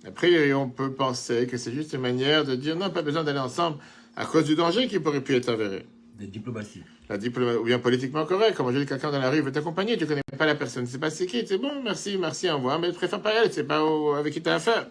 Après, 0.06 0.54
on 0.54 0.70
peut 0.70 0.94
penser 0.94 1.46
que 1.46 1.58
c'est 1.58 1.74
juste 1.74 1.92
une 1.92 2.02
manière 2.02 2.46
de 2.46 2.56
dire, 2.56 2.78
non, 2.78 2.90
pas 2.90 3.02
besoin 3.02 3.26
d'aller 3.26 3.40
ensemble 3.40 3.80
à 4.16 4.26
cause 4.26 4.46
du 4.46 4.56
danger 4.56 4.88
qui 4.88 5.00
pourrait 5.00 5.22
pu 5.22 5.36
être 5.36 5.50
avéré. 5.50 5.86
De 6.18 6.26
diplomatie. 6.26 6.84
La 7.10 7.16
ou 7.16 7.64
bien 7.64 7.80
politiquement 7.80 8.24
correct, 8.26 8.56
comme 8.56 8.68
aujourd'hui 8.68 8.88
quelqu'un 8.88 9.10
dans 9.10 9.18
la 9.18 9.32
rue 9.32 9.42
veut 9.42 9.52
t'accompagner, 9.52 9.98
tu 9.98 10.06
connais 10.06 10.22
pas 10.38 10.46
la 10.46 10.54
personne, 10.54 10.86
sais 10.86 11.00
pas 11.00 11.10
c'est 11.10 11.26
qui, 11.26 11.46
c'est 11.48 11.58
bon, 11.58 11.82
merci, 11.84 12.18
merci, 12.20 12.48
au 12.52 12.58
revoir, 12.58 12.80
mais 12.80 12.92
tu 12.92 12.98
préfères 12.98 13.20
pas 13.20 13.34
elle, 13.34 13.52
c'est 13.52 13.64
pas 13.64 13.82
avec 14.16 14.32
qui 14.32 14.44
tu 14.44 14.50
as 14.50 14.56
affaire. 14.56 14.86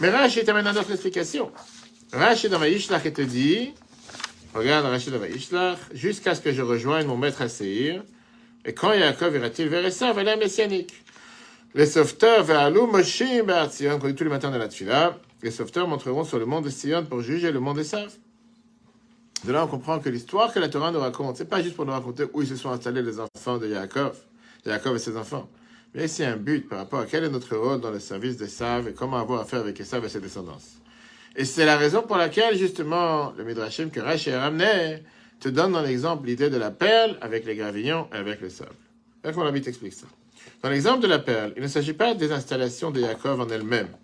Mais 0.00 0.10
Rachid 0.10 0.44
t'amène 0.44 0.66
une 0.66 0.76
autre 0.76 0.90
explication. 0.90 1.52
Rachid 2.12 2.50
dans 2.50 2.58
Vaishlach, 2.58 3.02
il 3.04 3.12
te 3.12 3.22
dit, 3.22 3.72
regarde 4.52 4.86
Rachid 4.86 5.12
dans 5.12 5.20
Vaishlach, 5.20 5.78
jusqu'à 5.94 6.34
ce 6.34 6.40
que 6.40 6.50
je 6.50 6.62
rejoigne 6.62 7.06
mon 7.06 7.16
maître 7.16 7.40
à 7.40 7.48
Seir, 7.48 8.02
et 8.64 8.74
quand 8.74 8.92
Yaakov 8.92 9.36
ira-t-il 9.36 9.68
vers 9.68 9.86
Esav, 9.86 10.18
elle 10.18 10.26
est 10.26 10.36
messianique. 10.36 10.92
Les 11.76 11.86
sauveteurs 11.86 12.42
vers 12.42 12.58
Alou, 12.58 12.88
Moshim, 12.88 13.44
Be'at 13.44 13.70
Sion, 13.70 14.00
qu'on 14.00 14.12
tous 14.12 14.24
les 14.24 14.30
matins 14.30 14.50
dans 14.50 14.58
la 14.58 14.66
Tfila, 14.66 15.16
les 15.40 15.52
sauveteurs 15.52 15.86
montreront 15.86 16.24
sur 16.24 16.40
le 16.40 16.46
monde 16.46 16.64
de 16.64 16.70
Sion 16.70 17.04
pour 17.04 17.20
juger 17.20 17.52
le 17.52 17.60
monde 17.60 17.76
d'Esav. 17.76 18.10
De 19.46 19.52
là, 19.52 19.64
on 19.64 19.68
comprend 19.68 20.00
que 20.00 20.08
l'histoire 20.08 20.52
que 20.52 20.58
la 20.58 20.68
Torah 20.68 20.90
nous 20.90 20.98
raconte, 20.98 21.36
c'est 21.36 21.48
pas 21.48 21.62
juste 21.62 21.76
pour 21.76 21.86
nous 21.86 21.92
raconter 21.92 22.24
où 22.32 22.42
ils 22.42 22.48
se 22.48 22.56
sont 22.56 22.70
installés 22.70 23.00
les 23.00 23.20
enfants 23.20 23.58
de 23.58 23.68
Yaakov, 23.68 24.16
Yaakov 24.64 24.96
et 24.96 24.98
ses 24.98 25.16
enfants. 25.16 25.48
Mais 25.94 26.08
c'est 26.08 26.24
un 26.24 26.36
but 26.36 26.68
par 26.68 26.78
rapport 26.78 26.98
à 26.98 27.06
quel 27.06 27.22
est 27.22 27.30
notre 27.30 27.54
rôle 27.56 27.80
dans 27.80 27.92
le 27.92 28.00
service 28.00 28.36
d'Esav 28.36 28.88
et 28.88 28.92
comment 28.92 29.18
avoir 29.18 29.42
affaire 29.42 29.60
avec 29.60 29.78
Esav 29.78 30.04
et 30.04 30.08
ses 30.08 30.20
descendants. 30.20 30.58
Et 31.36 31.44
c'est 31.44 31.64
la 31.64 31.76
raison 31.76 32.02
pour 32.02 32.16
laquelle, 32.16 32.58
justement, 32.58 33.34
le 33.38 33.44
Midrashim 33.44 33.90
que 33.90 34.00
Rashi 34.00 34.32
a 34.32 34.40
ramené 34.40 35.04
te 35.38 35.48
donne 35.48 35.72
dans 35.72 35.82
l'exemple 35.82 36.26
l'idée 36.26 36.50
de 36.50 36.56
la 36.56 36.72
perle 36.72 37.16
avec 37.20 37.46
les 37.46 37.54
gravillons 37.54 38.08
et 38.12 38.16
avec 38.16 38.40
le 38.40 38.50
sable. 38.50 38.74
Là, 39.22 39.32
comment 39.32 39.44
l'habit 39.44 39.62
explique 39.64 39.92
ça? 39.92 40.06
Dans 40.60 40.70
l'exemple 40.70 41.02
de 41.02 41.06
la 41.06 41.20
perle, 41.20 41.52
il 41.56 41.62
ne 41.62 41.68
s'agit 41.68 41.92
pas 41.92 42.14
des 42.14 42.32
installations 42.32 42.90
de 42.90 43.00
Yaakov 43.00 43.40
en 43.40 43.48
elles-mêmes, 43.48 43.94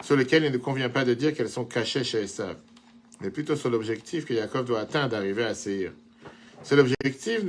sur 0.00 0.14
lesquelles 0.14 0.44
il 0.44 0.52
ne 0.52 0.58
convient 0.58 0.90
pas 0.90 1.04
de 1.04 1.14
dire 1.14 1.34
qu'elles 1.34 1.50
sont 1.50 1.64
cachées 1.64 2.04
chez 2.04 2.22
Esav 2.22 2.54
mais 3.22 3.30
plutôt 3.30 3.56
sur 3.56 3.70
l'objectif 3.70 4.24
que 4.24 4.34
Yaakov 4.34 4.64
doit 4.64 4.80
atteindre 4.80 5.10
d'arriver 5.10 5.44
à 5.44 5.54
Seir. 5.54 5.92
Cet 6.62 6.78
objectif 6.78 7.42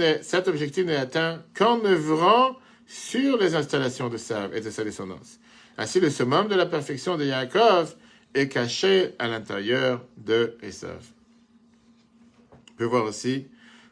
n'est, 0.86 0.96
atteint 0.96 1.44
qu'en 1.54 1.84
œuvrant 1.84 2.58
sur 2.88 3.38
les 3.38 3.56
installations 3.56 4.10
de 4.10 4.18
Sav 4.18 4.56
et 4.56 4.62
de 4.62 4.70
sa 4.70 4.84
descendance. 4.84 5.40
Ainsi, 5.78 6.00
le 6.00 6.10
summum 6.10 6.48
de 6.48 6.56
la 6.56 6.66
perfection 6.66 7.18
de 7.18 7.26
Yaakov 7.26 7.96
est 8.34 8.48
caché 8.48 9.14
à 9.20 9.28
l'intérieur 9.28 10.04
de 10.18 10.56
Esav. 10.62 11.04
On 12.52 12.76
peut 12.78 12.86
voir 12.86 13.06
aussi 13.06 13.48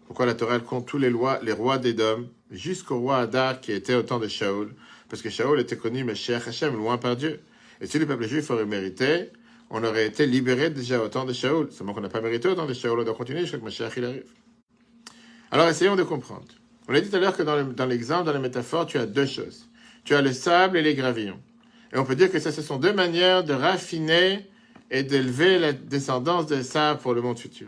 pourquoi 0.05 0.25
la 0.25 0.33
Torah 0.33 0.59
compte 0.59 0.87
tous 0.87 0.97
les, 0.97 1.09
lois, 1.09 1.39
les 1.41 1.51
rois 1.51 1.77
d'Édom 1.77 2.27
jusqu'au 2.51 2.99
roi 2.99 3.17
Adar 3.17 3.61
qui 3.61 3.71
était 3.71 3.95
au 3.95 4.03
temps 4.03 4.19
de 4.19 4.27
Shaoul, 4.27 4.73
parce 5.09 5.21
que 5.21 5.29
Shaoul 5.29 5.59
était 5.59 5.77
connu, 5.77 6.03
mais 6.03 6.15
cher 6.15 6.47
Hachem, 6.47 6.75
loin 6.75 6.97
par 6.97 7.15
Dieu. 7.15 7.39
Et 7.79 7.87
si 7.87 7.97
le 7.97 8.05
peuple 8.05 8.27
juif 8.27 8.49
aurait 8.51 8.65
mérité, 8.65 9.29
on 9.71 9.83
aurait 9.83 10.05
été 10.05 10.25
libéré 10.25 10.69
déjà 10.69 11.01
au 11.01 11.07
temps 11.07 11.25
de 11.25 11.33
Shaoul. 11.33 11.71
Seulement 11.71 11.93
qu'on 11.93 12.01
n'a 12.01 12.09
pas 12.09 12.21
mérité 12.21 12.49
au 12.49 12.55
temps 12.55 12.65
de 12.65 12.73
Shaoul, 12.73 12.99
on 12.99 13.03
doit 13.03 13.15
continuer 13.15 13.41
jusqu'à 13.41 13.57
que 13.57 13.63
Mashiach 13.63 13.93
il 13.97 14.05
arrive. 14.05 14.31
Alors 15.49 15.67
essayons 15.67 15.95
de 15.95 16.03
comprendre. 16.03 16.47
On 16.87 16.93
a 16.93 16.99
dit 16.99 17.09
tout 17.09 17.15
à 17.15 17.19
l'heure 17.19 17.35
que 17.35 17.43
dans 17.43 17.85
l'exemple, 17.85 18.25
dans 18.25 18.33
la 18.33 18.39
métaphore, 18.39 18.85
tu 18.85 18.97
as 18.97 19.05
deux 19.05 19.25
choses. 19.25 19.69
Tu 20.03 20.13
as 20.13 20.21
le 20.21 20.33
sable 20.33 20.77
et 20.77 20.81
les 20.81 20.93
gravillons. 20.93 21.39
Et 21.93 21.97
on 21.97 22.05
peut 22.05 22.15
dire 22.15 22.31
que 22.31 22.39
ça, 22.39 22.51
ce 22.51 22.61
sont 22.61 22.77
deux 22.77 22.93
manières 22.93 23.43
de 23.43 23.53
raffiner 23.53 24.49
et 24.89 25.03
d'élever 25.03 25.57
la 25.57 25.73
descendance 25.73 26.47
des 26.47 26.63
sables 26.63 26.99
pour 26.99 27.13
le 27.13 27.21
monde 27.21 27.39
futur. 27.39 27.67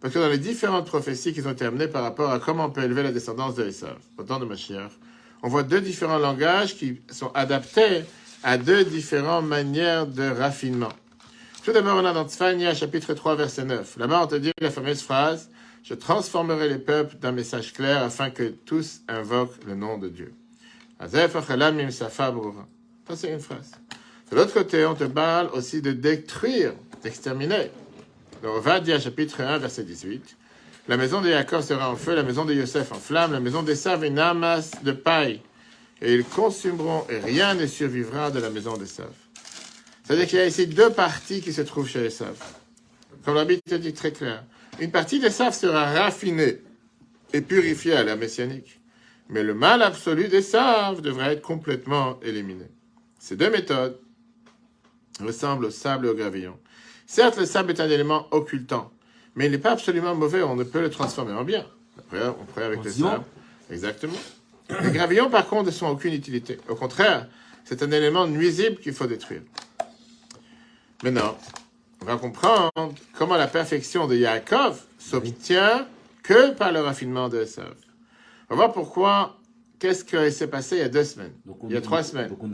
Parce 0.00 0.14
que 0.14 0.18
dans 0.18 0.28
les 0.28 0.38
différentes 0.38 0.86
prophéties 0.86 1.32
qui 1.32 1.42
ont 1.42 1.50
été 1.50 1.64
amenées 1.64 1.88
par 1.88 2.02
rapport 2.02 2.30
à 2.30 2.38
comment 2.38 2.66
on 2.66 2.70
peut 2.70 2.82
élever 2.82 3.02
la 3.02 3.12
descendance 3.12 3.54
de 3.54 3.66
Esav, 3.66 3.98
au 4.18 4.22
temps 4.22 4.38
de 4.38 4.44
Mashiach, 4.44 4.92
on 5.42 5.48
voit 5.48 5.62
deux 5.62 5.80
différents 5.80 6.18
langages 6.18 6.76
qui 6.76 7.00
sont 7.10 7.32
adaptés 7.32 8.04
à 8.42 8.56
deux 8.56 8.84
différentes 8.84 9.46
manières 9.46 10.06
de 10.06 10.22
raffinement. 10.22 10.92
Tout 11.62 11.72
d'abord, 11.72 11.96
on 11.96 12.04
a 12.06 12.14
dans 12.14 12.26
Tzfania, 12.26 12.74
chapitre 12.74 13.12
3, 13.12 13.36
verset 13.36 13.64
9. 13.64 13.98
Là-bas, 13.98 14.22
on 14.22 14.26
te 14.26 14.36
dit 14.36 14.50
la 14.62 14.70
fameuse 14.70 15.02
phrase 15.02 15.50
Je 15.82 15.92
transformerai 15.92 16.70
les 16.70 16.78
peuples 16.78 17.16
d'un 17.16 17.32
message 17.32 17.74
clair 17.74 18.02
afin 18.02 18.30
que 18.30 18.44
tous 18.44 19.02
invoquent 19.08 19.62
le 19.66 19.74
nom 19.74 19.98
de 19.98 20.08
Dieu. 20.08 20.32
Ça, 20.98 21.28
c'est 23.14 23.30
une 23.30 23.40
phrase. 23.40 23.72
De 24.30 24.36
l'autre 24.36 24.54
côté, 24.54 24.86
on 24.86 24.94
te 24.94 25.04
parle 25.04 25.50
aussi 25.52 25.82
de 25.82 25.92
détruire, 25.92 26.72
d'exterminer. 27.02 27.70
Dans 28.42 28.54
Ovadia, 28.54 28.98
chapitre 28.98 29.42
1, 29.42 29.58
verset 29.58 29.84
18. 29.84 30.36
La 30.88 30.96
maison 30.96 31.20
de 31.20 31.28
Jacob 31.28 31.60
sera 31.60 31.90
en 31.90 31.96
feu, 31.96 32.14
la 32.14 32.22
maison 32.22 32.46
de 32.46 32.54
Yosef 32.54 32.90
en 32.92 32.98
flamme, 32.98 33.32
la 33.32 33.40
maison 33.40 33.62
d'Esav 33.62 34.02
une 34.02 34.18
amasse 34.18 34.82
de 34.82 34.92
paille. 34.92 35.42
Et 36.00 36.14
ils 36.14 36.24
consumeront 36.24 37.04
et 37.10 37.18
rien 37.18 37.52
ne 37.52 37.66
survivra 37.66 38.30
de 38.30 38.40
la 38.40 38.48
maison 38.48 38.78
d'Esav. 38.78 39.12
C'est-à-dire 40.10 40.26
qu'il 40.26 40.38
y 40.40 40.42
a 40.42 40.46
ici 40.46 40.66
deux 40.66 40.90
parties 40.90 41.40
qui 41.40 41.52
se 41.52 41.60
trouvent 41.60 41.88
chez 41.88 42.06
Esav. 42.06 42.34
Comme 43.24 43.36
la 43.36 43.44
Bible 43.44 43.62
te 43.62 43.76
dit 43.76 43.92
très 43.92 44.10
clair. 44.10 44.42
Une 44.80 44.90
partie 44.90 45.20
d'Esav 45.20 45.54
sera 45.54 45.84
raffinée 45.84 46.58
et 47.32 47.40
purifiée 47.40 47.92
à 47.92 48.02
la 48.02 48.16
messianique. 48.16 48.80
Mais 49.28 49.44
le 49.44 49.54
mal 49.54 49.82
absolu 49.82 50.26
d'Esav 50.26 51.00
devrait 51.00 51.34
être 51.34 51.42
complètement 51.42 52.18
éliminé. 52.24 52.64
Ces 53.20 53.36
deux 53.36 53.50
méthodes 53.50 54.00
ressemblent 55.20 55.66
au 55.66 55.70
sable 55.70 56.06
et 56.06 56.08
au 56.08 56.14
gravillon. 56.14 56.58
Certes, 57.06 57.38
le 57.38 57.46
sable 57.46 57.70
est 57.70 57.80
un 57.80 57.88
élément 57.88 58.26
occultant, 58.32 58.90
mais 59.36 59.46
il 59.46 59.52
n'est 59.52 59.58
pas 59.58 59.70
absolument 59.70 60.16
mauvais, 60.16 60.42
on 60.42 60.56
ne 60.56 60.64
peut 60.64 60.80
le 60.80 60.90
transformer 60.90 61.34
en 61.34 61.44
bien. 61.44 61.64
Après, 61.96 62.26
on 62.26 62.44
pourrait 62.46 62.64
avec 62.64 62.82
le 62.82 62.90
sable. 62.90 63.22
Exactement. 63.70 64.18
Les 64.82 64.90
gravillons, 64.90 65.30
par 65.30 65.46
contre, 65.46 65.66
ne 65.66 65.70
sont 65.70 65.86
aucune 65.86 66.14
utilité. 66.14 66.58
Au 66.68 66.74
contraire, 66.74 67.28
c'est 67.64 67.84
un 67.84 67.92
élément 67.92 68.26
nuisible 68.26 68.80
qu'il 68.80 68.92
faut 68.92 69.06
détruire. 69.06 69.42
Maintenant, 71.02 71.36
on 72.02 72.04
va 72.04 72.16
comprendre 72.16 72.70
comment 73.16 73.36
la 73.36 73.46
perfection 73.46 74.06
de 74.06 74.16
Yaakov 74.16 74.82
s'obtient 74.98 75.86
que 76.22 76.52
par 76.52 76.72
le 76.72 76.80
raffinement 76.80 77.28
de 77.28 77.40
Esav. 77.40 77.74
On 78.50 78.54
va 78.54 78.64
voir 78.66 78.72
pourquoi, 78.72 79.38
qu'est-ce 79.78 80.04
qui 80.04 80.30
s'est 80.30 80.48
passé 80.48 80.76
il 80.76 80.80
y 80.80 80.82
a 80.82 80.90
deux 80.90 81.04
semaines, 81.04 81.32
on- 81.48 81.68
il 81.68 81.74
y 81.74 81.76
a 81.76 81.80
trois 81.80 82.02
semaines. 82.02 82.28
Donc 82.28 82.40
on 82.42 82.52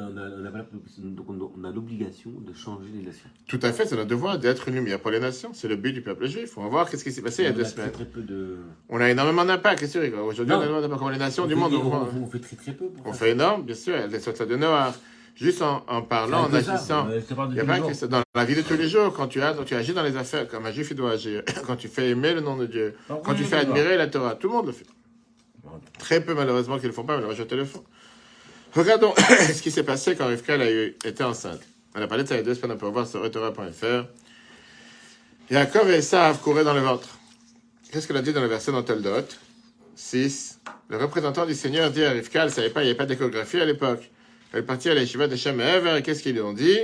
a, 1.64 1.70
l'obligation 1.72 2.30
de 2.30 2.52
changer 2.52 2.88
les 2.94 3.02
nations. 3.02 3.28
Tout 3.48 3.58
à 3.62 3.72
fait, 3.72 3.86
c'est 3.86 3.96
notre 3.96 4.08
devoir 4.08 4.38
d'être 4.38 4.68
une 4.68 4.76
lumière 4.76 5.00
pour 5.00 5.10
les 5.10 5.18
nations. 5.20 5.50
C'est 5.52 5.66
le 5.68 5.74
but 5.76 5.92
du 5.92 6.02
peuple 6.02 6.26
juif. 6.26 6.56
On 6.56 6.62
va 6.62 6.68
voir 6.68 6.88
qu'est-ce 6.88 7.02
qui 7.02 7.10
s'est 7.10 7.22
passé 7.22 7.42
il 7.42 7.46
y 7.46 7.48
a 7.48 7.52
deux 7.52 7.64
semaines. 7.64 7.90
Très 7.90 8.04
peu 8.04 8.20
de... 8.22 8.58
On 8.88 9.00
a 9.00 9.10
énormément 9.10 9.44
d'impact, 9.44 9.90
tu 9.90 9.98
rigoles 9.98 10.20
Aujourd'hui, 10.20 10.54
on 10.54 10.60
a 10.60 10.64
énormément 10.66 10.80
d'impact 10.82 11.00
comme 11.00 11.10
les 11.12 11.18
nations 11.18 11.46
du 11.46 11.54
on 11.54 11.58
monde. 11.58 11.74
On, 12.22 12.26
fait 12.26 12.38
très 12.38 12.54
très 12.56 12.72
peu. 12.72 12.86
Pour 12.86 13.06
on 13.08 13.12
ça. 13.12 13.18
fait 13.18 13.30
énorme, 13.32 13.64
bien 13.64 13.74
sûr. 13.74 13.96
Les 14.08 14.20
soldats 14.20 14.46
de 14.46 14.54
Noir. 14.56 14.94
Juste 15.36 15.60
en, 15.60 15.84
en 15.86 16.00
parlant, 16.02 16.44
en 16.44 16.48
agissant. 16.72 17.06
euh, 17.10 17.20
Il 17.52 17.60
a 17.60 17.64
pas 17.66 17.78
que. 17.92 18.06
Dans 18.06 18.22
la 18.34 18.44
vie 18.46 18.54
de 18.54 18.62
tous 18.62 18.74
les 18.76 18.88
jours, 18.88 19.12
quand 19.12 19.28
tu, 19.28 19.42
as, 19.42 19.52
quand 19.52 19.64
tu 19.64 19.74
agis 19.74 19.92
dans 19.92 20.02
les 20.02 20.16
affaires, 20.16 20.48
comme 20.48 20.64
un 20.64 20.72
juif 20.72 20.88
il 20.90 20.96
doit 20.96 21.10
agir, 21.12 21.42
quand 21.66 21.76
tu 21.76 21.88
fais 21.88 22.08
aimer 22.10 22.32
le 22.32 22.40
nom 22.40 22.56
de 22.56 22.64
Dieu, 22.66 22.96
quand 23.22 23.34
tu 23.34 23.44
fais 23.44 23.56
admirer 23.56 23.96
la 23.98 24.06
Torah, 24.06 24.34
tout 24.34 24.48
le 24.48 24.54
monde 24.54 24.66
le 24.66 24.72
fait. 24.72 24.86
Très 25.98 26.22
peu 26.22 26.32
malheureusement 26.34 26.76
qu'ils 26.76 26.84
ne 26.84 26.88
le 26.88 26.94
font 26.94 27.04
pas, 27.04 27.16
mais 27.16 27.22
le 27.22 27.28
reste 27.28 27.52
le 27.52 27.64
font. 27.66 27.84
Regardons 28.74 29.12
ce 29.18 29.60
qui 29.60 29.70
s'est 29.70 29.82
passé 29.82 30.16
quand 30.16 30.26
Rivka 30.26 30.54
a 30.54 30.70
eu- 30.70 30.96
était 31.04 31.24
enceinte. 31.24 31.60
On 31.94 32.00
a 32.00 32.06
parlé 32.06 32.24
de 32.24 32.28
ça 32.28 32.34
il 32.36 32.38
y 32.38 32.40
a 32.40 32.44
deux 32.44 32.54
semaines, 32.54 32.72
on 32.72 32.78
peut 32.78 32.86
voir 32.86 33.06
sur 33.06 33.24
etorah.fr. 33.24 34.04
Jacob 35.50 35.88
et 35.88 35.94
Esav 35.96 36.40
couraient 36.40 36.64
dans 36.64 36.74
le 36.74 36.80
ventre. 36.80 37.08
Qu'est-ce 37.92 38.06
qu'elle 38.08 38.16
a 38.16 38.22
dit 38.22 38.32
dans 38.32 38.40
le 38.40 38.48
verset 38.48 38.72
dans 38.72 38.82
Toldot 38.82 39.26
6. 39.94 40.60
Le 40.88 40.96
représentant 40.98 41.46
du 41.46 41.54
Seigneur 41.54 41.90
dit 41.90 42.04
à 42.04 42.10
Rivka, 42.10 42.40
elle 42.40 42.48
ne 42.48 42.52
savait 42.52 42.70
pas, 42.70 42.80
il 42.82 42.84
n'y 42.84 42.90
avait 42.90 42.96
pas 42.96 43.06
d'échographie 43.06 43.60
à 43.60 43.64
l'époque. 43.64 44.10
Elle 44.56 44.64
partit 44.64 44.88
à 44.88 44.94
la 44.94 45.02
Yeshiva 45.02 45.28
de 45.28 45.34
et 45.98 46.02
qu'est-ce 46.02 46.22
qu'ils 46.22 46.32
lui 46.32 46.40
ont 46.40 46.54
dit? 46.54 46.78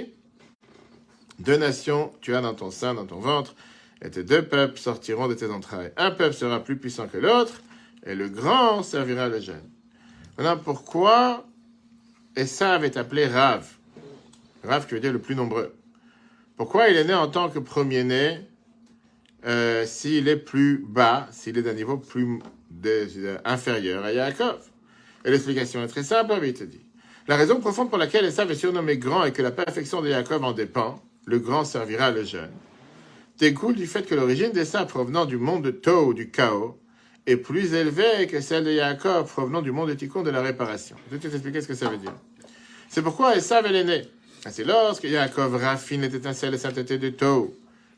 Deux 1.38 1.57
nations 1.57 2.12
tu 2.21 2.35
as 2.35 2.43
dans 2.43 2.52
ton 2.52 2.71
sein, 2.71 2.93
dans 2.93 3.07
ton 3.07 3.19
ventre, 3.19 3.55
et 4.02 4.11
tes 4.11 4.25
deux 4.25 4.43
peuples 4.43 4.79
sortiront 4.79 5.26
de 5.26 5.33
tes 5.33 5.47
entrailles. 5.47 5.91
Un 5.97 6.11
peuple 6.11 6.35
sera 6.35 6.62
plus 6.62 6.76
puissant 6.76 7.09
que 7.09 7.17
l'autre, 7.17 7.62
et 8.05 8.14
le 8.14 8.29
grand 8.29 8.83
servira 8.83 9.31
le 9.31 9.41
jeune. 9.41 9.71
Maintenant, 10.37 10.59
pourquoi 10.62 11.47
Esav 12.37 12.85
est 12.85 12.99
appelé 12.99 13.26
Rav? 13.26 13.67
Rav 14.64 14.87
qui 14.87 14.93
veut 14.93 15.00
dire 15.00 15.14
le 15.14 15.21
plus 15.21 15.35
nombreux. 15.35 15.75
Pourquoi 16.59 16.91
il 16.91 16.97
est 16.99 17.05
né 17.05 17.14
en 17.14 17.29
tant 17.29 17.49
que 17.49 17.59
premier-né 17.59 18.41
euh, 19.47 19.87
s'il 19.87 20.29
est 20.29 20.37
plus 20.37 20.85
bas, 20.87 21.26
s'il 21.31 21.57
est 21.57 21.62
d'un 21.62 21.73
niveau 21.73 21.97
plus 21.97 22.38
inférieur 23.47 24.05
à 24.05 24.12
Yaakov? 24.12 24.61
Et 25.25 25.31
l'explication 25.31 25.83
est 25.83 25.88
très 25.88 26.02
simple, 26.02 26.38
il 26.43 26.52
te 26.52 26.64
dit. 26.64 26.85
La 27.29 27.37
raison 27.37 27.61
profonde 27.61 27.88
pour 27.88 27.99
laquelle 27.99 28.25
Esav 28.25 28.50
est 28.50 28.57
surnommé 28.57 28.99
grand 28.99 29.25
et 29.25 29.33
que 29.33 29.43
la 29.43 29.52
perfection 29.52 30.02
de 30.02 30.09
Yaakov 30.09 30.43
en 30.43 30.52
dépend, 30.52 31.00
le 31.25 31.38
grand 31.38 31.64
servira 31.64 32.11
le 32.11 32.25
jeune, 32.25 32.50
découle 33.38 33.76
du 33.76 33.87
fait 33.87 34.05
que 34.05 34.17
l'origine 34.17 34.50
d'Esav 34.50 34.88
provenant 34.88 35.25
du 35.25 35.37
monde 35.37 35.62
de 35.62 35.71
Tohu, 35.71 36.14
du 36.14 36.33
chaos, 36.33 36.76
est 37.26 37.37
plus 37.37 37.75
élevée 37.75 38.26
que 38.29 38.41
celle 38.41 38.64
de 38.64 38.73
Yaakov 38.73 39.31
provenant 39.31 39.62
du 39.62 39.71
monde 39.71 39.91
de 39.91 39.95
Tikkun, 39.95 40.25
de 40.25 40.31
la 40.31 40.43
réparation. 40.43 40.97
Je 41.07 41.17
vais 41.17 41.21
te 41.21 41.33
expliquer 41.33 41.61
ce 41.61 41.69
que 41.69 41.75
ça 41.75 41.88
veut 41.88 41.97
dire. 41.97 42.14
C'est 42.88 43.02
pourquoi 43.02 43.37
Esav 43.37 43.67
est 43.67 43.85
né. 43.85 44.02
C'est 44.50 44.64
lorsque 44.64 45.05
Yaakov 45.05 45.55
raffine 45.55 46.00
les 46.00 46.17
étincelles 46.17 46.55
et 46.55 46.59
sainteté 46.59 46.99
de 46.99 47.11
Tohu, 47.11 47.50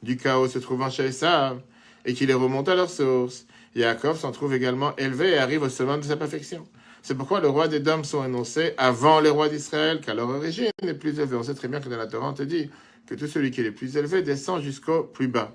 du 0.03 0.19
chaos 0.19 0.49
se 0.49 0.59
trouvant 0.59 0.91
chez 0.91 1.05
Esav, 1.05 1.61
et 2.05 2.13
qu'il 2.13 2.27
les 2.27 2.35
remonte 2.35 2.69
à 2.69 2.75
leur 2.75 2.91
source. 2.91 3.47
Yaakov 3.75 4.19
s'en 4.19 4.33
trouve 4.33 4.53
également 4.53 4.95
élevé 4.97 5.31
et 5.31 5.39
arrive 5.39 5.63
au 5.63 5.71
sommet 5.71 5.97
de 5.97 6.03
sa 6.03 6.19
perfection. 6.19 6.67
C'est 7.07 7.15
pourquoi 7.15 7.41
le 7.41 7.49
roi 7.49 7.69
des 7.69 7.81
dômes 7.81 8.03
sont 8.03 8.25
énoncés 8.25 8.73
avant 8.79 9.21
les 9.21 9.29
rois 9.29 9.51
d'Israël, 9.51 10.01
car 10.01 10.15
leur 10.15 10.31
origine 10.31 10.71
est 10.81 10.95
plus 10.95 11.19
élevée. 11.19 11.37
On 11.37 11.43
sait 11.43 11.53
très 11.53 11.69
bien 11.69 11.79
que 11.79 11.91
dans 11.91 11.99
la 11.99 12.07
Torah, 12.07 12.31
on 12.31 12.33
te 12.33 12.43
dit 12.43 12.71
que 13.07 13.15
tout 13.15 13.27
celui 13.27 13.51
qui 13.51 13.61
est 13.61 13.65
le 13.65 13.75
plus 13.75 13.99
élevé 13.99 14.23
descend 14.23 14.63
jusqu'au 14.63 15.03
plus 15.03 15.29
bas. 15.29 15.55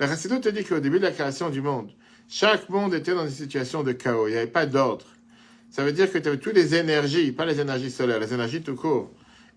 La 0.00 0.08
Chassidut 0.08 0.40
te 0.40 0.48
dit 0.48 0.64
qu'au 0.64 0.80
début 0.80 0.98
de 0.98 1.04
la 1.04 1.12
création 1.12 1.50
du 1.50 1.60
monde, 1.60 1.92
chaque 2.28 2.68
monde 2.68 2.94
était 2.94 3.14
dans 3.14 3.22
une 3.22 3.30
situation 3.30 3.84
de 3.84 3.92
chaos. 3.92 4.26
Il 4.26 4.32
n'y 4.32 4.38
avait 4.38 4.48
pas 4.48 4.66
d'ordre. 4.66 5.06
Ça 5.70 5.84
veut 5.84 5.92
dire 5.92 6.10
que 6.10 6.18
tu 6.18 6.26
avais 6.26 6.38
toutes 6.38 6.56
les 6.56 6.74
énergies, 6.74 7.30
pas 7.30 7.46
les 7.46 7.60
énergies 7.60 7.92
solaires, 7.92 8.18
les 8.18 8.34
énergies 8.34 8.62
tout 8.62 8.74
court. 8.74 9.08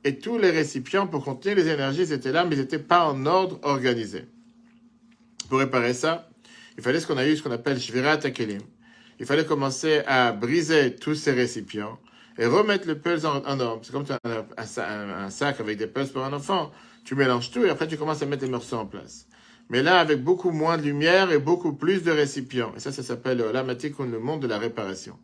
Et 0.04 0.20
tous 0.20 0.38
les 0.38 0.52
récipients 0.52 1.08
pour 1.08 1.26
contenir 1.26 1.56
les 1.56 1.70
énergies 1.70 2.14
étaient 2.14 2.32
là, 2.32 2.46
mais 2.46 2.56
ils 2.56 2.60
n'étaient 2.60 2.78
pas 2.78 3.10
en 3.10 3.26
ordre 3.26 3.60
organisé. 3.64 4.26
Pour 5.50 5.58
réparer 5.58 5.96
ça, 5.96 6.30
il 6.78 6.84
fallait 6.84 7.00
ce 7.00 7.08
qu'on 7.08 7.18
a 7.18 7.26
eu, 7.26 7.36
ce 7.36 7.42
qu'on 7.42 7.50
appelle 7.50 7.80
Shvirat 7.80 8.20
Akelim. 8.24 8.62
Il 9.22 9.28
fallait 9.28 9.46
commencer 9.46 10.02
à 10.08 10.32
briser 10.32 10.96
tous 10.96 11.14
ces 11.14 11.32
récipients 11.32 12.00
et 12.40 12.48
remettre 12.48 12.88
le 12.88 12.98
pulse 12.98 13.24
en, 13.24 13.36
ordre. 13.60 13.80
C'est 13.84 13.92
comme 13.92 14.04
tu 14.04 14.12
as 14.14 14.20
un, 14.24 14.46
un 14.58 14.66
sa- 14.66 14.90
un- 14.90 15.26
un 15.26 15.30
sac 15.30 15.60
avec 15.60 15.78
des 15.78 15.86
pulses 15.86 16.10
pour 16.10 16.24
un 16.26 16.34
enfant. 16.34 16.72
Tu 17.06 17.14
mélanges 17.14 17.52
tout 17.52 17.64
et 17.64 17.70
après 17.70 17.88
tu 17.88 17.98
commences 17.98 18.24
à 18.24 18.26
mettre 18.26 18.44
les 18.44 18.50
morceaux 18.50 18.78
en 18.78 18.88
place. 18.88 19.28
Mais 19.70 19.84
là, 19.84 20.00
avec 20.00 20.24
beaucoup 20.24 20.50
moins 20.50 20.76
de 20.76 20.82
lumière 20.82 21.32
et 21.32 21.38
beaucoup 21.38 21.74
plus 21.74 22.02
de 22.02 22.10
récipients. 22.10 22.74
Et 22.76 22.80
ça, 22.80 22.92
ça 22.92 23.04
s'appelle 23.04 23.38
le 23.38 23.52
Lamatikun, 23.52 24.08
le 24.08 24.18
monde 24.18 24.42
de 24.42 24.48
la 24.48 24.58
réparation. 24.58 25.20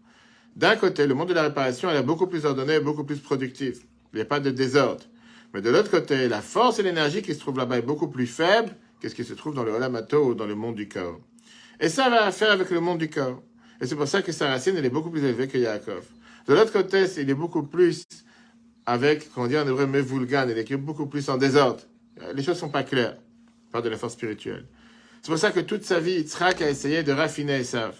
D'un 0.55 0.75
côté, 0.75 1.07
le 1.07 1.15
monde 1.15 1.29
de 1.29 1.33
la 1.33 1.41
réparation, 1.41 1.89
elle 1.89 1.97
est 1.97 2.03
beaucoup 2.03 2.27
plus 2.27 2.45
ordonné 2.45 2.75
et 2.75 2.79
beaucoup 2.79 3.03
plus 3.03 3.17
productif. 3.17 3.79
Il 4.13 4.17
n'y 4.17 4.21
a 4.21 4.25
pas 4.25 4.39
de 4.39 4.51
désordre. 4.51 5.05
Mais 5.55 5.61
de 5.61 5.71
l'autre 5.71 5.89
côté, 5.89 6.27
la 6.27 6.41
force 6.41 6.77
et 6.77 6.83
l'énergie 6.83 7.23
qui 7.23 7.33
se 7.33 7.39
trouvent 7.39 7.57
là-bas 7.57 7.79
est 7.79 7.81
beaucoup 7.81 8.09
plus 8.09 8.27
faible 8.27 8.75
que 9.01 9.09
ce 9.09 9.15
qui 9.15 9.23
se 9.23 9.33
trouve 9.33 9.55
dans 9.55 9.63
le 9.63 9.71
Olamato 9.71 10.23
ou 10.23 10.35
dans 10.35 10.45
le 10.45 10.53
monde 10.53 10.75
du 10.75 10.87
chaos. 10.87 11.19
Et 11.79 11.89
ça 11.89 12.11
va 12.11 12.25
à 12.25 12.31
faire 12.31 12.51
avec 12.51 12.69
le 12.69 12.79
monde 12.79 12.99
du 12.99 13.09
chaos. 13.09 13.41
Et 13.81 13.87
c'est 13.87 13.95
pour 13.95 14.07
ça 14.07 14.21
que 14.21 14.31
sa 14.31 14.49
racine, 14.49 14.75
elle 14.77 14.85
est 14.85 14.89
beaucoup 14.89 15.09
plus 15.09 15.23
élevée 15.23 15.47
que 15.47 15.57
Yaakov. 15.57 16.03
De 16.47 16.53
l'autre 16.53 16.71
côté, 16.71 17.05
il 17.17 17.29
est 17.29 17.33
beaucoup 17.33 17.63
plus 17.63 18.05
avec, 18.85 19.31
qu'on 19.33 19.47
dit 19.47 19.57
en 19.57 19.67
hébreu, 19.67 19.85
mevulgan, 19.85 20.47
il 20.49 20.57
est 20.57 20.77
beaucoup 20.77 21.07
plus 21.07 21.29
en 21.29 21.37
désordre. 21.37 21.81
Les 22.33 22.41
choses 22.41 22.57
sont 22.57 22.69
pas 22.69 22.83
claires. 22.83 23.17
Par 23.71 23.81
de 23.81 23.89
la 23.89 23.97
force 23.97 24.13
spirituelle. 24.13 24.65
C'est 25.21 25.29
pour 25.29 25.37
ça 25.37 25.51
que 25.51 25.59
toute 25.59 25.83
sa 25.83 25.99
vie, 25.99 26.13
Yitzhak 26.13 26.61
a 26.61 26.69
essayé 26.69 27.03
de 27.03 27.11
raffiner 27.11 27.59
Esav. 27.59 27.95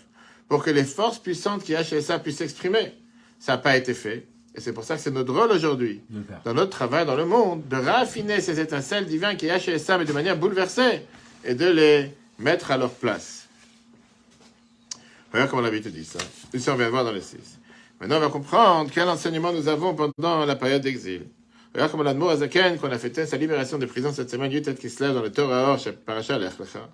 Pour 0.48 0.63
que 0.63 0.69
les 0.69 0.86
forces 0.86 1.19
puissantes 1.19 1.63
qui 1.63 1.74
y 1.74 1.75
a 1.75 1.84
chez 1.84 1.98
Esav 1.98 2.24
puissent 2.24 2.38
s'exprimer. 2.38 2.93
Ça 3.38 3.53
n'a 3.53 3.57
pas 3.57 3.75
été 3.75 3.93
fait. 3.93 4.25
Et 4.55 4.62
c'est 4.62 4.72
pour 4.72 4.86
ça 4.86 4.96
que 4.96 5.01
c'est 5.01 5.12
notre 5.12 5.34
rôle 5.34 5.51
aujourd'hui 5.51 6.01
dans 6.46 6.53
notre 6.53 6.72
travail 6.72 7.05
dans 7.05 7.15
le 7.15 7.25
monde, 7.25 7.67
de 7.67 7.75
raffiner 7.75 8.41
ces 8.41 8.60
étincelles 8.60 9.05
divines 9.05 9.36
qui 9.38 9.46
y 9.48 9.51
a 9.51 9.60
chez 9.60 9.72
les 9.72 9.79
sables 9.79 10.05
de 10.05 10.13
manière 10.13 10.38
bouleversée 10.38 11.01
et 11.43 11.53
de 11.53 11.67
les 11.67 12.12
mettre 12.39 12.72
à 12.72 12.77
leur 12.77 12.91
place. 12.91 13.47
Regarde 15.38 15.51
comment 15.51 15.62
la 15.62 15.70
Bible 15.70 15.84
te 15.84 15.89
dit 15.89 16.03
ça. 16.03 16.17
On 16.51 16.75
vient 16.77 16.88
de 16.88 16.89
voir 16.89 17.03
dans 17.03 17.12
le 17.12 17.22
6. 17.22 17.38
Maintenant, 18.01 18.17
on 18.17 18.22
va 18.22 18.29
comprendre 18.29 18.89
quel 18.91 19.08
enseignement 19.08 19.53
nous 19.53 19.67
avons 19.67 19.94
pendant 19.94 20.46
la 20.48 20.56
période 20.56 20.82
d'exil. 20.82 21.27
Regarde 21.75 21.91
comment 21.91 22.01
l'Admour 22.01 22.32
Azaken, 22.32 22.79
qu'on 22.79 22.89
a 22.89 22.98
fêté 22.98 23.24
sa 23.27 23.38
libération 23.38 23.77
de 23.77 23.86
prison 23.86 24.12
cette 24.12 24.32
semaine, 24.32 24.51
Yutet 24.51 24.74
Kislev, 24.74 25.13
dans 25.13 25.22
le 25.22 25.32
Torah, 25.32 25.74
Or, 25.74 25.79
Parasha 26.08 26.39
Lech 26.39 26.58
Lecha. 26.58 26.89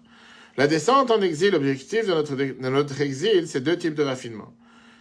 La 0.58 0.68
descente 0.68 1.10
en 1.10 1.22
exil, 1.22 1.54
l'objectif 1.54 2.06
de 2.06 2.12
notre, 2.12 2.36
de 2.36 2.68
notre 2.68 3.00
exil, 3.00 3.48
c'est 3.48 3.62
deux 3.62 3.78
types 3.78 3.96
de 3.96 4.04
raffinement. 4.04 4.54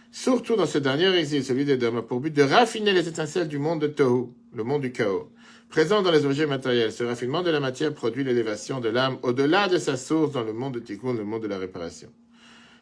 Surtout 0.09 0.55
dans 0.55 0.65
ce 0.65 0.77
dernier 0.77 1.13
exil, 1.13 1.43
celui 1.43 1.65
des 1.65 1.75
Dômes, 1.75 2.01
pour 2.01 2.21
but 2.21 2.33
de 2.33 2.43
raffiner 2.43 2.93
les 2.93 3.09
étincelles 3.09 3.49
du 3.49 3.57
monde 3.57 3.81
de 3.81 3.87
Tohu, 3.87 4.27
le 4.55 4.63
monde 4.63 4.83
du 4.83 4.93
chaos. 4.93 5.29
Présent 5.67 6.01
dans 6.01 6.11
les 6.11 6.25
objets 6.25 6.45
matériels, 6.45 6.93
ce 6.93 7.03
raffinement 7.03 7.43
de 7.43 7.51
la 7.51 7.59
matière 7.59 7.93
produit 7.93 8.23
l'élévation 8.23 8.79
de 8.79 8.87
l'âme 8.87 9.17
au-delà 9.21 9.67
de 9.67 9.79
sa 9.79 9.97
source 9.97 10.31
dans 10.31 10.43
le 10.43 10.53
monde 10.53 10.75
de 10.75 10.79
Tikkun, 10.79 11.11
le 11.11 11.25
monde 11.25 11.43
de 11.43 11.49
la 11.49 11.57
réparation. 11.57 12.07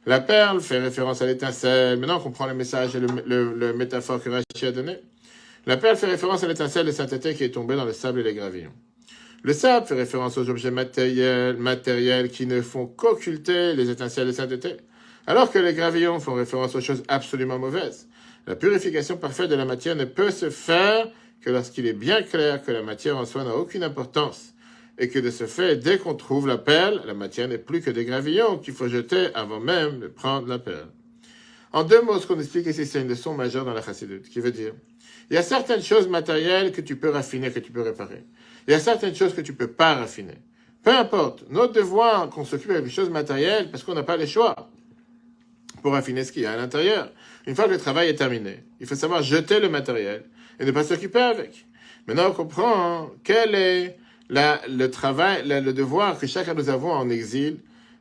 La 0.08 0.20
perle 0.20 0.62
fait 0.62 0.80
référence 0.80 1.22
à 1.22 1.28
l'étincelle. 1.28 2.00
Maintenant, 2.00 2.18
on 2.18 2.22
comprend 2.22 2.48
le 2.48 2.56
message 2.56 2.96
et 2.96 3.00
le, 3.00 3.74
métaphore 3.74 4.22
que 4.22 4.30
Rachi 4.30 4.66
a 4.66 4.72
donné. 4.72 4.98
La 5.68 5.78
perle 5.78 5.96
fait 5.96 6.08
référence 6.08 6.44
à 6.44 6.48
l'étincelle 6.48 6.88
de 6.88 6.92
sainteté 6.92 7.36
qui 7.36 7.44
est 7.44 7.52
tombée 7.52 7.76
dans 7.76 7.86
le 7.86 7.94
sable 7.94 8.22
et 8.22 8.24
les 8.24 8.34
gravillons. 8.34 8.74
Le 9.44 9.54
sable 9.54 9.86
fait 9.86 9.96
référence 9.96 10.40
aux 10.40 10.50
objets 10.50 10.72
matériels, 10.72 11.56
matériels 11.58 12.30
qui 12.32 12.48
ne 12.48 12.62
font 12.62 12.88
qu'occulter 12.88 13.76
les 13.76 13.92
étincelles 13.92 14.28
de 14.28 14.32
sainteté, 14.32 14.78
alors 15.28 15.52
que 15.52 15.60
les 15.60 15.74
gravillons 15.74 16.20
font 16.20 16.34
référence 16.34 16.76
aux 16.76 16.82
choses 16.82 17.04
absolument 17.08 17.60
mauvaises. 17.60 18.08
La 18.48 18.56
purification 18.56 19.18
parfaite 19.18 19.50
de 19.50 19.56
la 19.56 19.66
matière 19.66 19.96
ne 19.96 20.06
peut 20.06 20.32
se 20.32 20.50
faire 20.50 21.08
que 21.42 21.52
lorsqu'il 21.52 21.86
est 21.86 21.94
bien 21.94 22.24
clair 22.24 22.64
que 22.64 22.72
la 22.72 22.82
matière 22.82 23.18
en 23.18 23.26
soi 23.26 23.44
n'a 23.44 23.56
aucune 23.56 23.84
importance, 23.84 24.54
et 25.02 25.10
que 25.10 25.18
de 25.18 25.32
ce 25.32 25.48
fait, 25.48 25.78
dès 25.78 25.98
qu'on 25.98 26.14
trouve 26.14 26.48
la 26.48 26.60
perle, 26.60 27.02
la 27.08 27.16
matière 27.16 27.48
n'est 27.48 27.58
plus 27.58 27.82
que 27.82 27.90
des 27.90 28.06
gravillons 28.06 28.60
qu'il 28.60 28.76
faut 28.76 28.88
jeter 28.88 29.34
avant 29.34 29.60
même 29.60 30.00
de 30.00 30.08
prendre 30.08 30.48
la 30.48 30.60
perle. 30.60 30.92
En 31.74 31.84
deux 31.84 32.04
mots, 32.04 32.20
ce 32.20 32.28
qu'on 32.28 32.40
explique 32.40 32.68
ici, 32.68 32.86
c'est 32.86 33.02
une 33.02 33.08
leçon 33.08 33.34
majeure 33.34 33.66
dans 33.66 33.74
la 33.74 33.82
chassidut, 33.82 34.22
qui 34.22 34.40
veut 34.40 34.52
dire, 34.52 34.74
il 35.32 35.34
y 35.34 35.38
a 35.38 35.42
certaines 35.42 35.82
choses 35.82 36.08
matérielles 36.08 36.72
que 36.72 36.82
tu 36.82 36.98
peux 36.98 37.10
raffiner, 37.10 37.50
que 37.50 37.58
tu 37.60 37.72
peux 37.72 37.82
réparer. 37.82 38.26
Il 38.68 38.72
y 38.72 38.76
a 38.76 38.80
certaines 38.80 39.16
choses 39.16 39.34
que 39.34 39.42
tu 39.42 39.54
peux 39.54 39.72
pas 39.72 39.96
raffiner. 39.96 40.38
Peu 40.84 40.92
importe, 40.92 41.46
notre 41.50 41.74
devoir 41.74 42.30
qu'on 42.30 42.46
s'occupe 42.46 42.70
les 42.70 42.90
choses 42.90 43.10
matérielles, 43.10 43.72
parce 43.72 43.84
qu'on 43.84 43.96
n'a 43.96 44.04
pas 44.04 44.18
le 44.18 44.28
choix 44.28 44.70
pour 45.82 45.96
affiner 45.96 46.24
ce 46.24 46.32
qu'il 46.32 46.44
y 46.44 46.46
a 46.46 46.52
à 46.52 46.58
l'intérieur. 46.58 47.12
Une 47.48 47.56
fois 47.56 47.66
que 47.66 47.72
le 47.72 47.80
travail 47.80 48.10
est 48.10 48.16
terminé, 48.16 48.64
il 48.80 48.86
faut 48.86 48.94
savoir 48.94 49.24
jeter 49.24 49.60
le 49.60 49.70
matériel 49.70 50.26
et 50.60 50.66
ne 50.66 50.70
pas 50.70 50.84
s'occuper 50.84 51.22
avec. 51.22 51.66
Maintenant, 52.06 52.28
on 52.30 52.34
comprend 52.34 53.10
quel 53.24 53.56
est 53.56 53.98
le 54.32 54.88
travail, 54.88 55.44
le 55.46 55.74
devoir 55.74 56.18
que 56.18 56.28
chacun 56.28 56.54
nous 56.54 56.70
avons 56.70 56.92
en 56.92 57.10
exil 57.10 57.60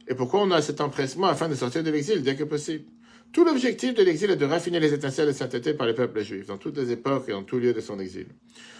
et 0.08 0.14
pourquoi 0.14 0.42
on 0.42 0.50
a 0.50 0.62
cet 0.62 0.80
empressement 0.80 1.26
afin 1.26 1.48
de 1.48 1.54
sortir 1.54 1.82
de 1.82 1.90
l'exil 1.90 2.22
dès 2.22 2.36
que 2.36 2.44
possible. 2.44 2.84
Tout 3.32 3.44
l'objectif 3.44 3.94
de 3.94 4.02
l'exil 4.02 4.30
est 4.30 4.36
de 4.36 4.44
raffiner 4.44 4.80
les 4.80 4.92
étincelles 4.92 5.28
de 5.28 5.32
sainteté 5.32 5.72
par 5.72 5.86
les 5.86 5.94
peuples 5.94 6.22
juifs, 6.22 6.46
dans 6.46 6.56
toutes 6.56 6.78
les 6.78 6.90
époques 6.90 7.28
et 7.28 7.32
en 7.32 7.44
tout 7.44 7.58
lieu 7.58 7.72
de 7.72 7.80
son 7.80 8.00
exil. 8.00 8.26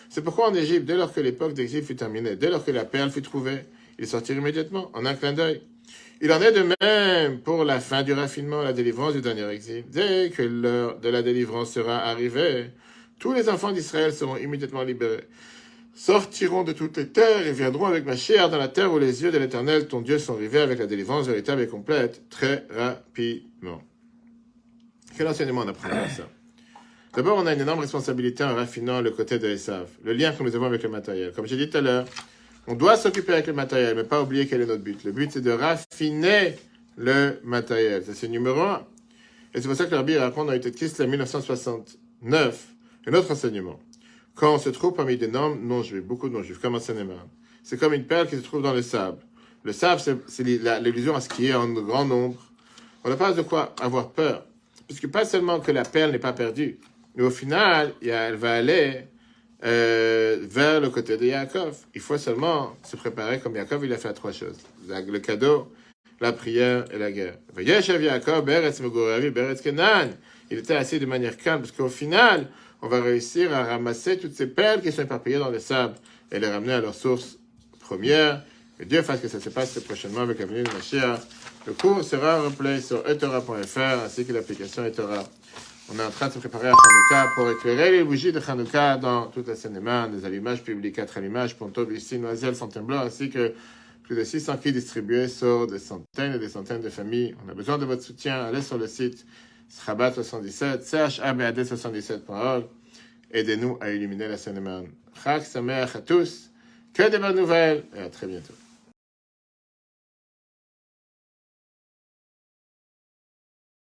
C'est 0.09 0.23
pourquoi 0.23 0.49
en 0.49 0.55
Égypte, 0.55 0.87
dès 0.87 0.97
lors 0.97 1.13
que 1.13 1.21
l'époque 1.21 1.55
d'exil 1.55 1.85
fut 1.85 1.95
terminée, 1.95 2.35
dès 2.35 2.51
lors 2.51 2.65
que 2.65 2.73
la 2.73 2.85
perle 2.85 3.11
fut 3.11 3.23
trouvée, 3.23 3.61
ils 4.01 4.09
sortirent 4.09 4.39
immédiatement, 4.39 4.91
en 4.95 5.07
un 5.07 5.15
clin 5.15 5.33
d'œil. 5.33 5.63
Il 6.21 6.33
en 6.33 6.43
est 6.43 6.51
de 6.51 6.75
même 6.83 7.41
pour 7.41 7.65
la 7.65 7.79
fin 7.79 8.03
du 8.03 8.13
raffinement, 8.13 8.63
la 8.63 8.73
délivrance 8.73 9.13
du 9.13 9.21
dernier 9.21 9.49
exil. 9.51 9.85
Dès 9.89 10.31
que 10.31 10.43
l'heure 10.43 10.99
de 10.99 11.09
la 11.09 11.23
délivrance 11.23 11.73
sera 11.73 11.99
arrivée, 11.99 12.71
tous 13.21 13.33
les 13.33 13.49
enfants 13.49 13.71
d'Israël 13.71 14.13
seront 14.13 14.37
immédiatement 14.37 14.83
libérés, 14.83 15.29
sortiront 15.95 16.65
de 16.65 16.73
toutes 16.73 16.97
les 16.97 17.09
terres 17.09 17.47
et 17.47 17.53
viendront 17.53 17.87
avec 17.87 18.07
ma 18.07 18.17
chair 18.17 18.49
dans 18.49 18.59
la 18.59 18.69
terre 18.69 18.93
où 18.93 18.99
les 18.99 19.23
yeux 19.23 19.31
de 19.31 19.39
l'Éternel, 19.39 19.89
ton 19.89 20.01
Dieu, 20.01 20.19
sont 20.19 20.35
rivés 20.35 20.61
avec 20.61 20.79
la 20.79 20.87
délivrance 20.87 21.27
véritable 21.27 21.63
et 21.63 21.67
complète, 21.67 22.29
très 22.31 22.67
rapidement. 22.71 23.83
Quel 25.17 25.29
enseignement 25.29 25.63
on 25.65 25.69
apprend 25.69 25.89
de 25.89 26.11
ça? 26.17 26.29
D'abord, 27.15 27.39
on 27.39 27.47
a 27.47 27.53
une 27.53 27.61
énorme 27.61 27.81
responsabilité 27.81 28.45
en 28.45 28.55
raffinant 28.55 29.01
le 29.01 29.11
côté 29.11 29.39
de 29.39 29.49
l'Esav, 29.49 29.89
le 30.05 30.13
lien 30.13 30.33
que 30.33 30.43
nous 30.43 30.55
avons 30.55 30.67
avec 30.67 30.83
le 30.85 30.89
matériel. 30.89 31.33
Comme 31.33 31.47
j'ai 31.47 31.57
dit 31.57 31.69
tout 31.69 31.79
à 31.79 31.81
l'heure, 31.81 32.05
on 32.69 32.75
doit 32.75 32.97
s'occuper 32.97 33.33
avec 33.33 33.49
le 33.49 33.53
matériel, 33.53 33.97
mais 33.97 34.05
pas 34.05 34.23
oublier 34.23 34.47
quel 34.47 34.61
est 34.61 34.67
notre 34.67 34.83
but. 34.83 35.03
Le 35.03 35.11
but, 35.11 35.33
c'est 35.33 35.41
de 35.41 35.51
raffiner 35.51 36.55
le 36.97 37.41
matériel. 37.43 38.05
Ça, 38.05 38.13
c'est 38.15 38.29
numéro 38.29 38.61
un. 38.61 38.87
Et 39.53 39.61
c'est 39.61 39.67
pour 39.67 39.77
ça 39.77 39.87
que 39.87 39.91
l'Arbi 39.91 40.17
raconte 40.17 40.47
dans 40.47 40.53
Utet 40.53 40.71
Kislev 40.71 41.09
1969 41.09 42.69
un 43.07 43.15
autre 43.15 43.33
enseignement. 43.33 43.81
Quand 44.35 44.55
on 44.55 44.59
se 44.59 44.71
trouve 44.71 44.95
parmi 44.95 45.17
des 45.17 45.29
non-juifs, 45.29 46.03
beaucoup 46.03 46.29
de 46.29 46.35
non-juifs, 46.35 46.59
comme 46.59 46.75
en 46.75 46.81
seine 46.81 47.07
c'est 47.63 47.79
comme 47.79 47.93
une 47.93 48.07
perle 48.07 48.27
qui 48.27 48.37
se 48.37 48.43
trouve 48.43 48.63
dans 48.63 48.73
le 48.73 48.83
sable. 48.83 49.19
Le 49.63 49.73
sable, 49.73 50.01
c'est 50.27 50.43
l'illusion 50.43 51.15
à 51.15 51.21
ce 51.21 51.29
qui 51.29 51.49
est 51.49 51.55
en 51.55 51.69
grand 51.69 52.05
nombre. 52.07 52.43
On 53.05 53.11
n'a 53.11 53.17
pas 53.17 53.33
de 53.33 53.43
quoi 53.43 53.75
avoir 53.81 54.11
peur. 54.11 54.47
Puisque 54.87 55.09
pas 55.09 55.25
seulement 55.25 55.61
que 55.61 55.71
la 55.71 55.85
perle 55.85 56.13
n'est 56.13 56.19
pas 56.19 56.33
perdue, 56.33 56.79
mais 57.15 57.23
au 57.23 57.31
final, 57.31 57.93
elle 58.03 58.37
va 58.37 58.55
aller 58.55 59.05
euh, 59.65 60.39
vers 60.41 60.81
le 60.81 60.89
côté 60.89 61.17
de 61.17 61.27
Yaakov. 61.27 61.77
Il 61.95 62.01
faut 62.01 62.19
seulement 62.19 62.75
se 62.83 62.97
préparer 62.97 63.41
comme 63.41 63.55
Yaakov, 63.55 63.85
il 63.85 63.93
a 63.93 63.99
fait 63.99 64.13
trois 64.15 64.33
choses. 64.33 64.59
Le 64.89 65.19
cadeau, 65.19 65.71
la 66.21 66.33
prière 66.33 66.87
et 66.93 66.99
la 66.99 67.13
guerre. 67.13 67.37
Il 70.51 70.59
était 70.59 70.75
assis 70.75 70.99
de 70.99 71.07
manière 71.07 71.37
calme, 71.37 71.61
parce 71.61 71.73
qu'au 71.73 71.89
final, 71.89 72.49
on 72.83 72.89
va 72.89 73.01
réussir 73.03 73.55
à 73.55 73.65
ramasser 73.65 74.19
toutes 74.19 74.35
ces 74.35 74.47
perles 74.47 74.81
qui 74.81 74.93
sont 74.93 75.03
éparpillées 75.03 75.39
dans 75.39 75.51
le 75.51 75.59
sable 75.59 75.95
et 76.33 76.39
les 76.39 76.49
ramener 76.49 76.73
à 76.73 76.81
leur 76.81 76.95
source 76.95 77.39
première. 77.79 78.43
Que 78.79 78.85
Dieu 78.85 79.03
fasse 79.03 79.21
que 79.21 79.29
ça 79.29 79.41
se 79.41 79.51
passe 79.51 79.79
prochainement 79.81 80.21
avec 80.21 80.39
la 80.39 80.47
venue 80.47 80.63
de 80.63 80.73
Mashiach. 80.73 81.21
Le 81.67 81.75
cours 81.75 82.03
sera 82.03 82.41
replay 82.41 82.81
sur 82.81 83.07
etora.fr 83.09 84.05
ainsi 84.05 84.25
que 84.25 84.33
l'application 84.33 84.85
etora. 84.87 85.25
On 85.93 85.99
est 85.99 86.05
en 86.05 86.11
train 86.11 86.29
de 86.29 86.33
se 86.33 86.39
préparer 86.39 86.69
à 86.69 86.73
Hanouka 86.73 87.31
pour 87.35 87.51
éclairer 87.51 87.91
les 87.91 88.05
bougies 88.05 88.33
de 88.33 88.41
Hanouka 88.41 88.97
dans 88.97 89.27
toute 89.27 89.49
la 89.49 89.57
Seine-et-Marne, 89.57 90.17
des 90.17 90.25
allumages 90.25 90.63
publics, 90.63 90.95
quatre 90.95 91.19
allumages, 91.19 91.57
Ponto, 91.57 91.85
Bussy, 91.85 92.19
Noiselle, 92.19 92.55
Fontainebleau, 92.55 92.97
ainsi 92.99 93.29
que 93.29 93.53
plus 94.05 94.17
de 94.17 94.25
600 94.25 94.57
kits 94.59 94.73
distribués 94.73 95.29
sur 95.29 95.67
des 95.67 95.79
centaines 95.79 96.35
et 96.35 96.39
des 96.39 96.49
centaines 96.49 96.81
de 96.81 96.91
familles. 96.91 97.35
On 97.45 97.51
a 97.51 97.55
besoin 97.55 97.77
de 97.77 97.85
votre 97.85 98.03
soutien. 98.03 98.45
Allez 98.45 98.63
sur 98.63 98.79
le 98.79 98.87
site 98.87 99.27
Srabat77, 99.71 100.83
chabad77.org. 101.21 102.67
Aidez-nous 103.31 103.79
à 103.81 103.91
illuminer 103.91 104.29
la 104.29 104.37
Seine-et-Marne. 104.37 104.89
Chag 105.23 105.43
Sameach 105.43 105.95
à 105.97 106.01
tous. 106.01 106.51
Que 106.93 107.09
de 107.09 107.19
bonnes 107.19 107.37
nouvelles 107.37 107.85
et 107.95 108.01
à 108.01 108.11
très 108.11 108.27
bientôt. 108.27 108.55